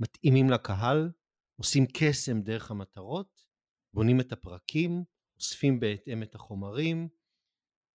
מתאימים 0.00 0.50
לקהל, 0.50 1.10
עושים 1.56 1.86
קסם 1.92 2.42
דרך 2.42 2.70
המטרות, 2.70 3.47
בונים 3.94 4.20
את 4.20 4.32
הפרקים, 4.32 5.04
אוספים 5.36 5.80
בהתאם 5.80 6.22
את 6.22 6.34
החומרים, 6.34 7.08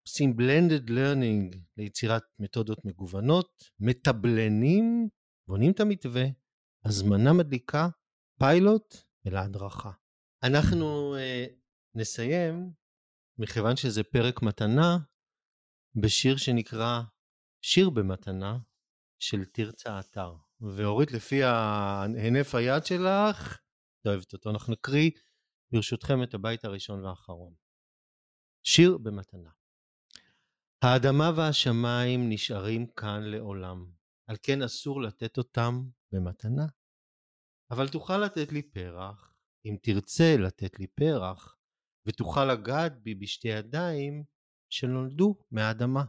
עושים 0.07 0.35
blended 0.37 0.89
learning 0.89 1.57
ליצירת 1.77 2.23
מתודות 2.39 2.85
מגוונות, 2.85 3.63
מתבלנים, 3.79 5.09
בונים 5.47 5.71
את 5.71 5.79
המתווה, 5.79 6.23
הזמנה 6.85 7.33
מדליקה, 7.33 7.87
פיילוט 8.39 8.95
ולהדרכה. 9.25 9.91
אנחנו 10.43 11.15
uh, 11.15 11.19
נסיים, 11.95 12.71
מכיוון 13.37 13.75
שזה 13.75 14.03
פרק 14.03 14.41
מתנה, 14.41 14.97
בשיר 16.01 16.37
שנקרא 16.37 17.01
שיר 17.61 17.89
במתנה 17.89 18.57
של 19.19 19.45
תרצה 19.45 19.99
אתר. 19.99 20.33
ואורית, 20.61 21.11
לפי 21.11 21.43
ההינף 21.43 22.55
היד 22.55 22.85
שלך, 22.85 23.59
את 24.01 24.07
אוהבת 24.07 24.33
אותו, 24.33 24.49
אנחנו 24.49 24.73
נקריא 24.73 25.11
ברשותכם 25.73 26.23
את 26.23 26.33
הבית 26.33 26.65
הראשון 26.65 27.05
והאחרון. 27.05 27.53
שיר 28.63 28.97
במתנה. 28.97 29.49
האדמה 30.83 31.31
והשמיים 31.37 32.29
נשארים 32.29 32.87
כאן 32.87 33.23
לעולם, 33.23 33.91
על 34.29 34.35
כן 34.43 34.61
אסור 34.61 35.01
לתת 35.01 35.37
אותם 35.37 35.83
במתנה. 36.11 36.65
אבל 37.71 37.87
תוכל 37.89 38.17
לתת 38.17 38.51
לי 38.51 38.61
פרח, 38.61 39.33
אם 39.65 39.77
תרצה 39.81 40.35
לתת 40.39 40.79
לי 40.79 40.87
פרח, 40.87 41.57
ותוכל 42.07 42.45
לגעת 42.45 43.03
בי 43.03 43.15
בשתי 43.15 43.47
ידיים 43.47 44.23
שנולדו 44.69 45.35
מהאדמה. 45.51 46.03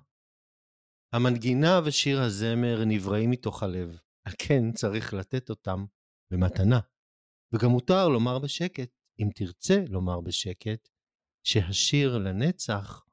המנגינה 1.12 1.80
ושיר 1.86 2.20
הזמר 2.20 2.84
נבראים 2.86 3.30
מתוך 3.30 3.62
הלב, 3.62 3.98
על 4.26 4.32
כן 4.38 4.72
צריך 4.72 5.14
לתת 5.14 5.50
אותם 5.50 5.84
במתנה. 6.30 6.80
וגם 7.54 7.70
מותר 7.70 8.08
לומר 8.08 8.38
בשקט, 8.38 8.90
אם 9.20 9.28
תרצה 9.34 9.84
לומר 9.88 10.20
בשקט, 10.20 10.88
שהשיר 11.42 12.18
לנצח 12.18 13.04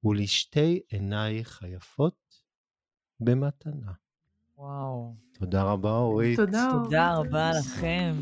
הוא 0.00 0.14
לשתי 0.14 0.80
עינייך 0.88 1.62
היפות 1.62 2.42
במתנה. 3.20 3.92
וואו. 4.58 5.14
תודה 5.32 5.62
רבה 5.62 5.90
אורית. 5.90 6.36
תודה. 6.36 6.68
תודה 6.84 7.14
רבה 7.14 7.50
לכם. 7.50 8.14